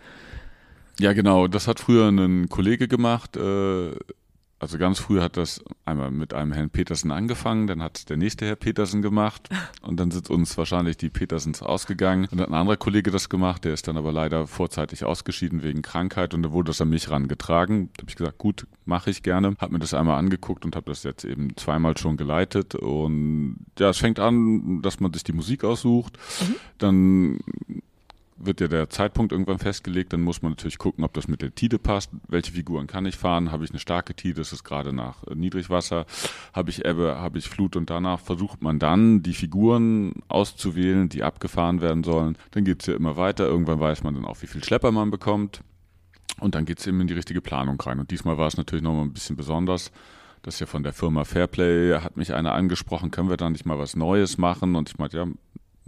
Ja, 0.99 1.13
genau. 1.13 1.47
Das 1.47 1.67
hat 1.67 1.79
früher 1.79 2.09
ein 2.09 2.47
Kollege 2.49 2.87
gemacht. 2.87 3.35
Äh, 3.35 3.95
also 4.59 4.77
ganz 4.77 4.99
früh 4.99 5.21
hat 5.21 5.37
das 5.37 5.63
einmal 5.85 6.11
mit 6.11 6.33
einem 6.33 6.51
Herrn 6.51 6.69
Petersen 6.69 7.11
angefangen, 7.11 7.67
dann 7.67 7.81
hat 7.81 8.09
der 8.09 8.17
nächste 8.17 8.45
Herr 8.45 8.57
Petersen 8.57 9.01
gemacht 9.01 9.49
und 9.81 9.99
dann 9.99 10.11
sind 10.11 10.29
uns 10.29 10.57
wahrscheinlich 10.57 10.97
die 10.97 11.09
Petersens 11.09 11.61
ausgegangen 11.61 12.23
und 12.25 12.33
dann 12.33 12.41
hat 12.41 12.49
ein 12.49 12.55
anderer 12.55 12.77
Kollege 12.77 13.09
das 13.09 13.29
gemacht, 13.29 13.63
der 13.63 13.73
ist 13.73 13.87
dann 13.87 13.97
aber 13.97 14.11
leider 14.11 14.47
vorzeitig 14.47 15.05
ausgeschieden 15.05 15.63
wegen 15.63 15.81
Krankheit 15.81 16.33
und 16.33 16.43
da 16.43 16.51
wurde 16.51 16.67
das 16.67 16.81
an 16.81 16.89
mich 16.89 17.09
rangetragen. 17.09 17.89
Da 17.95 18.01
habe 18.01 18.09
ich 18.09 18.17
gesagt, 18.17 18.37
gut, 18.37 18.67
mache 18.85 19.09
ich 19.09 19.23
gerne, 19.23 19.55
habe 19.59 19.73
mir 19.73 19.79
das 19.79 19.93
einmal 19.93 20.17
angeguckt 20.17 20.65
und 20.65 20.75
habe 20.75 20.89
das 20.91 21.03
jetzt 21.03 21.23
eben 21.23 21.55
zweimal 21.55 21.97
schon 21.97 22.17
geleitet 22.17 22.75
und 22.75 23.65
ja, 23.79 23.89
es 23.89 23.97
fängt 23.97 24.19
an, 24.19 24.81
dass 24.81 24.99
man 24.99 25.13
sich 25.13 25.23
die 25.23 25.33
Musik 25.33 25.63
aussucht, 25.63 26.17
mhm. 26.41 26.55
dann 26.77 27.39
wird 28.39 28.61
ja 28.61 28.67
der 28.67 28.89
Zeitpunkt 28.89 29.31
irgendwann 29.31 29.59
festgelegt, 29.59 30.13
dann 30.13 30.21
muss 30.21 30.41
man 30.41 30.53
natürlich 30.53 30.77
gucken, 30.77 31.03
ob 31.03 31.13
das 31.13 31.27
mit 31.27 31.41
der 31.41 31.53
Tide 31.53 31.79
passt. 31.79 32.11
Welche 32.27 32.53
Figuren 32.53 32.87
kann 32.87 33.05
ich 33.05 33.17
fahren? 33.17 33.51
Habe 33.51 33.65
ich 33.65 33.71
eine 33.71 33.79
starke 33.79 34.13
Tide? 34.13 34.41
Ist 34.41 34.63
gerade 34.63 34.93
nach 34.93 35.23
Niedrigwasser. 35.33 36.05
Habe 36.53 36.69
ich 36.69 36.85
Ebbe? 36.85 37.17
Habe 37.19 37.37
ich 37.37 37.49
Flut? 37.49 37.75
Und 37.75 37.89
danach 37.89 38.19
versucht 38.19 38.61
man 38.61 38.79
dann, 38.79 39.21
die 39.21 39.33
Figuren 39.33 40.13
auszuwählen, 40.27 41.09
die 41.09 41.23
abgefahren 41.23 41.81
werden 41.81 42.03
sollen. 42.03 42.37
Dann 42.51 42.63
geht 42.63 42.81
es 42.81 42.87
ja 42.87 42.95
immer 42.95 43.17
weiter. 43.17 43.45
Irgendwann 43.45 43.79
weiß 43.79 44.03
man 44.03 44.15
dann 44.15 44.25
auch, 44.25 44.41
wie 44.41 44.47
viel 44.47 44.63
Schlepper 44.63 44.91
man 44.91 45.11
bekommt. 45.11 45.61
Und 46.39 46.55
dann 46.55 46.65
geht 46.65 46.79
es 46.79 46.87
eben 46.87 47.01
in 47.01 47.07
die 47.07 47.13
richtige 47.13 47.41
Planung 47.41 47.79
rein. 47.81 47.99
Und 47.99 48.11
diesmal 48.11 48.37
war 48.37 48.47
es 48.47 48.57
natürlich 48.57 48.83
nochmal 48.83 49.03
ein 49.03 49.13
bisschen 49.13 49.35
besonders. 49.35 49.91
Das 50.41 50.53
ist 50.53 50.59
ja 50.61 50.67
von 50.67 50.83
der 50.83 50.93
Firma 50.93 51.25
Fairplay, 51.25 51.99
hat 51.99 52.15
mich 52.15 52.33
einer 52.33 52.53
angesprochen, 52.53 53.11
können 53.11 53.29
wir 53.29 53.35
da 53.35 53.49
nicht 53.49 53.65
mal 53.65 53.77
was 53.77 53.97
Neues 53.97 54.37
machen? 54.37 54.75
Und 54.75 54.89
ich 54.89 54.97
meinte, 54.97 55.17
ja, 55.17 55.25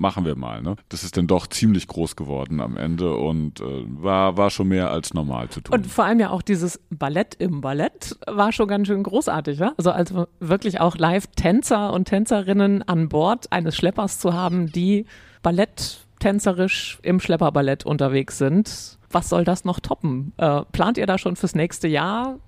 machen 0.02 0.26
wir 0.26 0.36
mal. 0.36 0.62
Ne? 0.62 0.76
Das 0.90 1.04
ist 1.04 1.16
dann 1.16 1.28
doch 1.28 1.48
ziemlich 1.48 1.88
groß 1.88 2.18
geworden 2.18 2.60
am 2.60 2.76
Ende 2.76 3.16
und 3.16 3.62
äh, 3.62 3.86
war, 3.86 4.36
war 4.36 4.50
schon 4.50 4.68
mehr 4.68 4.92
als 4.92 5.14
normal 5.14 5.48
zu 5.50 5.62
tun. 5.62 5.74
Und 5.74 5.88
vor 5.88 6.04
allem 6.04 6.20
ja 6.20 6.32
auch 6.32 6.42
dieses 6.42 6.82
Ballett 6.90 7.36
im 7.36 7.62
Ballett 7.62 8.18
war 8.28 8.52
schon 8.52 8.68
ganz 8.68 8.88
schön 8.88 9.04
großartig. 9.04 9.60
Ja? 9.60 9.74
Also, 9.78 9.92
also 9.92 10.28
wirklich 10.40 10.82
auch 10.82 10.98
Live-Tänzer 10.98 11.94
und 11.94 12.06
Tänzerinnen 12.06 12.82
an 12.84 13.08
Bord 13.08 13.52
eines 13.52 13.76
Schleppers 13.76 14.20
zu 14.20 14.34
haben, 14.34 14.72
die 14.72 15.06
balletttänzerisch 15.44 17.00
im 17.04 17.20
Schlepperballett 17.20 17.86
unterwegs 17.86 18.38
sind. 18.38 18.98
Was 19.12 19.30
soll 19.30 19.44
das 19.44 19.66
noch 19.66 19.80
toppen? 19.80 20.34
Äh, 20.38 20.62
plant 20.72 20.98
ihr 20.98 21.06
da 21.06 21.18
schon 21.18 21.36
fürs 21.36 21.54
nächste 21.54 21.88
Jahr? 21.88 22.40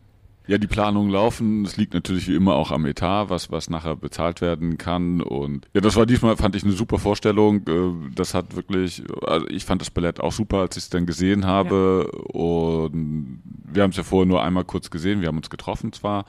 Ja, 0.46 0.58
die 0.58 0.68
Planungen 0.68 1.12
laufen. 1.12 1.64
Es 1.64 1.78
liegt 1.78 1.94
natürlich 1.94 2.28
wie 2.28 2.36
immer 2.36 2.56
auch 2.56 2.72
am 2.72 2.86
Etat, 2.86 3.30
was, 3.30 3.50
was 3.52 3.70
nachher 3.70 3.96
bezahlt 3.96 4.42
werden 4.42 4.78
kann. 4.78 5.22
Und 5.22 5.68
ja, 5.74 5.80
das 5.80 5.96
war 5.96 6.06
diesmal, 6.06 6.36
fand 6.36 6.56
ich 6.56 6.64
eine 6.64 6.74
super 6.74 7.00
Vorstellung. 7.00 7.66
Äh, 7.68 8.14
das 8.14 8.34
hat 8.34 8.56
wirklich, 8.56 9.04
also 9.26 9.48
ich 9.48 9.64
fand 9.64 9.82
das 9.82 9.90
Ballett 9.90 10.20
auch 10.20 10.34
super, 10.34 10.58
als 10.58 10.76
ich 10.76 10.84
es 10.84 10.90
dann 10.90 11.06
gesehen 11.06 11.46
habe. 11.46 12.10
Ja. 12.12 12.20
Und 12.34 13.42
wir 13.72 13.84
haben 13.84 13.92
es 13.92 13.98
ja 13.98 14.04
vorher 14.04 14.28
nur 14.28 14.44
einmal 14.44 14.66
kurz 14.66 14.90
gesehen. 14.90 15.22
Wir 15.22 15.30
haben 15.30 15.38
uns 15.38 15.50
getroffen 15.50 15.94
zwar 15.94 16.26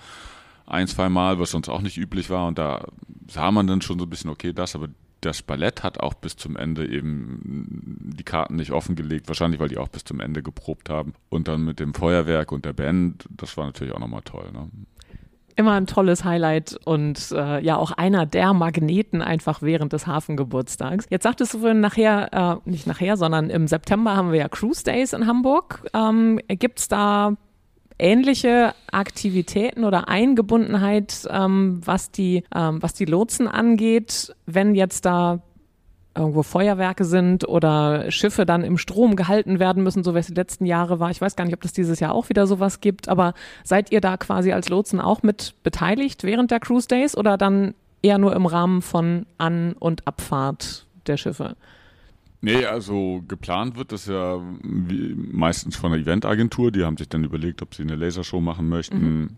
ein, 0.66 0.86
zwei 0.86 1.08
Mal, 1.08 1.38
was 1.40 1.50
sonst 1.50 1.68
auch 1.68 1.82
nicht 1.82 1.96
üblich 1.96 2.30
war. 2.30 2.46
Und 2.46 2.58
da 2.58 2.86
sah 3.28 3.50
man 3.50 3.66
dann 3.66 3.82
schon 3.82 3.98
so 3.98 4.06
ein 4.06 4.10
bisschen, 4.10 4.30
okay, 4.30 4.52
das, 4.52 4.76
aber 4.76 4.88
das 5.24 5.42
Ballett 5.42 5.82
hat 5.82 6.00
auch 6.00 6.14
bis 6.14 6.36
zum 6.36 6.56
Ende 6.56 6.86
eben 6.86 8.12
die 8.16 8.24
Karten 8.24 8.56
nicht 8.56 8.72
offengelegt, 8.72 9.28
wahrscheinlich 9.28 9.60
weil 9.60 9.68
die 9.68 9.78
auch 9.78 9.88
bis 9.88 10.04
zum 10.04 10.20
Ende 10.20 10.42
geprobt 10.42 10.90
haben. 10.90 11.14
Und 11.28 11.48
dann 11.48 11.64
mit 11.64 11.80
dem 11.80 11.94
Feuerwerk 11.94 12.52
und 12.52 12.64
der 12.64 12.72
Band, 12.72 13.26
das 13.30 13.56
war 13.56 13.66
natürlich 13.66 13.94
auch 13.94 13.98
nochmal 13.98 14.22
toll. 14.22 14.50
Ne? 14.52 14.68
Immer 15.56 15.72
ein 15.72 15.86
tolles 15.86 16.24
Highlight 16.24 16.78
und 16.84 17.30
äh, 17.30 17.60
ja 17.60 17.76
auch 17.76 17.92
einer 17.92 18.26
der 18.26 18.52
Magneten 18.52 19.22
einfach 19.22 19.62
während 19.62 19.92
des 19.92 20.06
Hafengeburtstags. 20.06 21.06
Jetzt 21.10 21.22
sagtest 21.22 21.54
du 21.54 21.60
vorhin 21.60 21.80
nachher, 21.80 22.60
äh, 22.66 22.68
nicht 22.68 22.86
nachher, 22.86 23.16
sondern 23.16 23.50
im 23.50 23.68
September 23.68 24.16
haben 24.16 24.32
wir 24.32 24.40
ja 24.40 24.48
Cruise 24.48 24.82
Days 24.82 25.12
in 25.12 25.26
Hamburg. 25.26 25.86
Ähm, 25.94 26.40
Gibt 26.48 26.80
es 26.80 26.88
da 26.88 27.36
ähnliche 27.98 28.74
Aktivitäten 28.90 29.84
oder 29.84 30.08
Eingebundenheit, 30.08 31.28
ähm, 31.30 31.80
was, 31.84 32.10
die, 32.10 32.44
ähm, 32.54 32.82
was 32.82 32.94
die 32.94 33.04
Lotsen 33.04 33.48
angeht, 33.48 34.34
wenn 34.46 34.74
jetzt 34.74 35.04
da 35.04 35.40
irgendwo 36.16 36.42
Feuerwerke 36.42 37.04
sind 37.04 37.48
oder 37.48 38.10
Schiffe 38.10 38.46
dann 38.46 38.62
im 38.62 38.78
Strom 38.78 39.16
gehalten 39.16 39.58
werden 39.58 39.82
müssen, 39.82 40.04
so 40.04 40.14
wie 40.14 40.18
es 40.18 40.28
die 40.28 40.34
letzten 40.34 40.64
Jahre 40.64 41.00
war. 41.00 41.10
Ich 41.10 41.20
weiß 41.20 41.34
gar 41.34 41.44
nicht, 41.44 41.54
ob 41.54 41.62
das 41.62 41.72
dieses 41.72 42.00
Jahr 42.00 42.14
auch 42.14 42.28
wieder 42.28 42.46
sowas 42.46 42.80
gibt, 42.80 43.08
aber 43.08 43.34
seid 43.64 43.90
ihr 43.90 44.00
da 44.00 44.16
quasi 44.16 44.52
als 44.52 44.68
Lotsen 44.68 45.00
auch 45.00 45.22
mit 45.22 45.54
beteiligt 45.62 46.22
während 46.22 46.50
der 46.50 46.60
Cruise 46.60 46.86
Days 46.86 47.16
oder 47.16 47.36
dann 47.36 47.74
eher 48.02 48.18
nur 48.18 48.34
im 48.34 48.46
Rahmen 48.46 48.82
von 48.82 49.26
An- 49.38 49.74
und 49.78 50.06
Abfahrt 50.06 50.86
der 51.06 51.16
Schiffe? 51.16 51.56
Nee, 52.44 52.66
also 52.66 53.24
geplant 53.26 53.76
wird 53.76 53.90
das 53.90 54.06
ja 54.06 54.38
meistens 54.62 55.76
von 55.76 55.92
der 55.92 56.00
Eventagentur. 56.00 56.70
Die 56.70 56.84
haben 56.84 56.98
sich 56.98 57.08
dann 57.08 57.24
überlegt, 57.24 57.62
ob 57.62 57.74
sie 57.74 57.82
eine 57.82 57.96
Lasershow 57.96 58.40
machen 58.40 58.68
möchten. 58.68 58.98
Mhm. 58.98 59.30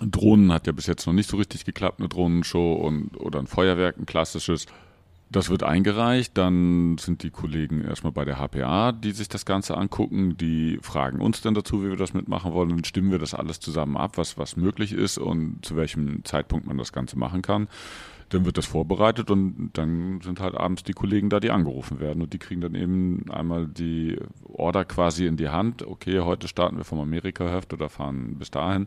Drohnen 0.00 0.52
hat 0.52 0.66
ja 0.66 0.72
bis 0.72 0.86
jetzt 0.86 1.06
noch 1.06 1.14
nicht 1.14 1.28
so 1.28 1.38
richtig 1.38 1.64
geklappt, 1.64 2.00
eine 2.00 2.08
Drohnenshow 2.08 2.74
und 2.74 3.16
oder 3.18 3.38
ein 3.38 3.46
Feuerwerk, 3.46 3.96
ein 3.98 4.06
klassisches. 4.06 4.66
Das 5.30 5.50
wird 5.50 5.62
eingereicht, 5.62 6.38
dann 6.38 6.96
sind 6.98 7.22
die 7.22 7.30
Kollegen 7.30 7.82
erstmal 7.82 8.12
bei 8.12 8.24
der 8.24 8.36
HPA, 8.36 8.92
die 8.92 9.12
sich 9.12 9.28
das 9.28 9.44
Ganze 9.44 9.76
angucken, 9.76 10.38
die 10.38 10.78
fragen 10.80 11.20
uns 11.20 11.42
dann 11.42 11.52
dazu, 11.52 11.82
wie 11.82 11.90
wir 11.90 11.96
das 11.96 12.14
mitmachen 12.14 12.52
wollen, 12.52 12.70
dann 12.70 12.84
stimmen 12.84 13.10
wir 13.10 13.18
das 13.18 13.34
alles 13.34 13.60
zusammen 13.60 13.98
ab, 13.98 14.16
was, 14.16 14.38
was 14.38 14.56
möglich 14.56 14.92
ist 14.92 15.18
und 15.18 15.58
zu 15.62 15.76
welchem 15.76 16.24
Zeitpunkt 16.24 16.66
man 16.66 16.78
das 16.78 16.92
Ganze 16.92 17.18
machen 17.18 17.42
kann 17.42 17.68
dann 18.30 18.44
wird 18.44 18.58
das 18.58 18.66
vorbereitet 18.66 19.30
und 19.30 19.70
dann 19.74 20.20
sind 20.20 20.40
halt 20.40 20.54
abends 20.54 20.82
die 20.82 20.92
Kollegen 20.92 21.30
da, 21.30 21.40
die 21.40 21.50
angerufen 21.50 22.00
werden 22.00 22.22
und 22.22 22.32
die 22.32 22.38
kriegen 22.38 22.60
dann 22.60 22.74
eben 22.74 23.24
einmal 23.30 23.66
die 23.66 24.18
Order 24.44 24.84
quasi 24.84 25.26
in 25.26 25.36
die 25.36 25.48
Hand. 25.48 25.86
Okay, 25.86 26.20
heute 26.20 26.48
starten 26.48 26.76
wir 26.76 26.84
vom 26.84 27.00
Amerika-Heft 27.00 27.72
oder 27.72 27.88
fahren 27.88 28.36
bis 28.38 28.50
dahin 28.50 28.86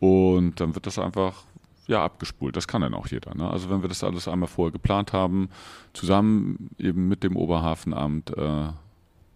und 0.00 0.60
dann 0.60 0.74
wird 0.74 0.86
das 0.86 0.98
einfach 0.98 1.44
ja, 1.86 2.04
abgespult. 2.04 2.56
Das 2.56 2.66
kann 2.66 2.82
dann 2.82 2.94
auch 2.94 3.06
jeder. 3.06 3.34
Ne? 3.34 3.48
Also 3.48 3.70
wenn 3.70 3.82
wir 3.82 3.88
das 3.88 4.02
alles 4.02 4.28
einmal 4.28 4.48
vorher 4.48 4.72
geplant 4.72 5.12
haben, 5.12 5.48
zusammen 5.92 6.70
eben 6.78 7.08
mit 7.08 7.22
dem 7.22 7.36
Oberhafenamt, 7.36 8.30
äh, 8.36 8.68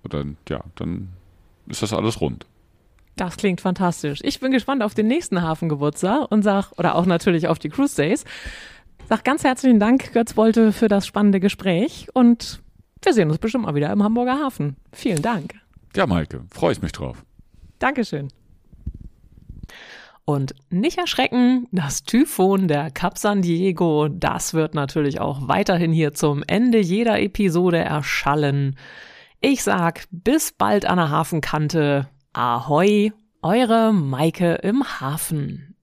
oder, 0.03 0.25
ja, 0.49 0.65
dann 0.75 1.11
ist 1.67 1.83
das 1.83 1.93
alles 1.93 2.21
rund. 2.21 2.47
Das 3.17 3.37
klingt 3.37 3.61
fantastisch. 3.61 4.21
Ich 4.23 4.41
bin 4.41 4.51
gespannt 4.51 4.83
auf 4.83 4.95
den 4.95 5.07
nächsten 5.07 5.43
Hafengeburtstag 5.43 6.31
und 6.31 6.43
sag, 6.43 6.73
oder 6.79 6.95
auch 6.95 7.07
natürlich 7.07 7.49
auf 7.49 7.59
die 7.59 7.69
Cruise 7.69 7.95
Days. 7.95 8.25
Sag 9.11 9.25
ganz 9.25 9.43
herzlichen 9.43 9.81
Dank, 9.81 10.13
Götz 10.13 10.35
Bolte, 10.35 10.71
für 10.71 10.87
das 10.87 11.05
spannende 11.05 11.41
Gespräch 11.41 12.07
und 12.15 12.63
wir 13.03 13.13
sehen 13.13 13.29
uns 13.29 13.39
bestimmt 13.39 13.65
mal 13.65 13.75
wieder 13.75 13.91
im 13.91 14.05
Hamburger 14.05 14.39
Hafen. 14.39 14.77
Vielen 14.93 15.21
Dank. 15.21 15.57
Ja, 15.97 16.07
Maike, 16.07 16.45
freue 16.53 16.71
ich 16.71 16.81
mich 16.81 16.93
drauf. 16.93 17.25
Dankeschön. 17.81 18.29
Und 20.25 20.55
nicht 20.71 20.97
erschrecken, 20.97 21.67
das 21.73 22.05
Typhon 22.05 22.69
der 22.69 22.93
Cap 22.93 23.19
San 23.19 23.43
Diego, 23.43 24.07
das 24.07 24.55
wird 24.55 24.77
natürlich 24.77 25.21
auch 25.21 25.49
weiterhin 25.49 25.91
hier 25.91 26.15
zum 26.15 26.45
Ende 26.47 26.79
jeder 26.79 27.21
Episode 27.21 27.79
erschallen. 27.79 28.77
Ich 29.41 29.65
sag 29.65 30.05
bis 30.13 30.53
bald 30.53 30.87
an 30.87 30.99
der 30.99 31.11
Hafenkante. 31.11 32.07
Ahoi, 32.33 33.11
eure 33.43 33.93
Maike 33.93 34.55
im 34.63 34.85
Hafen. 34.85 35.75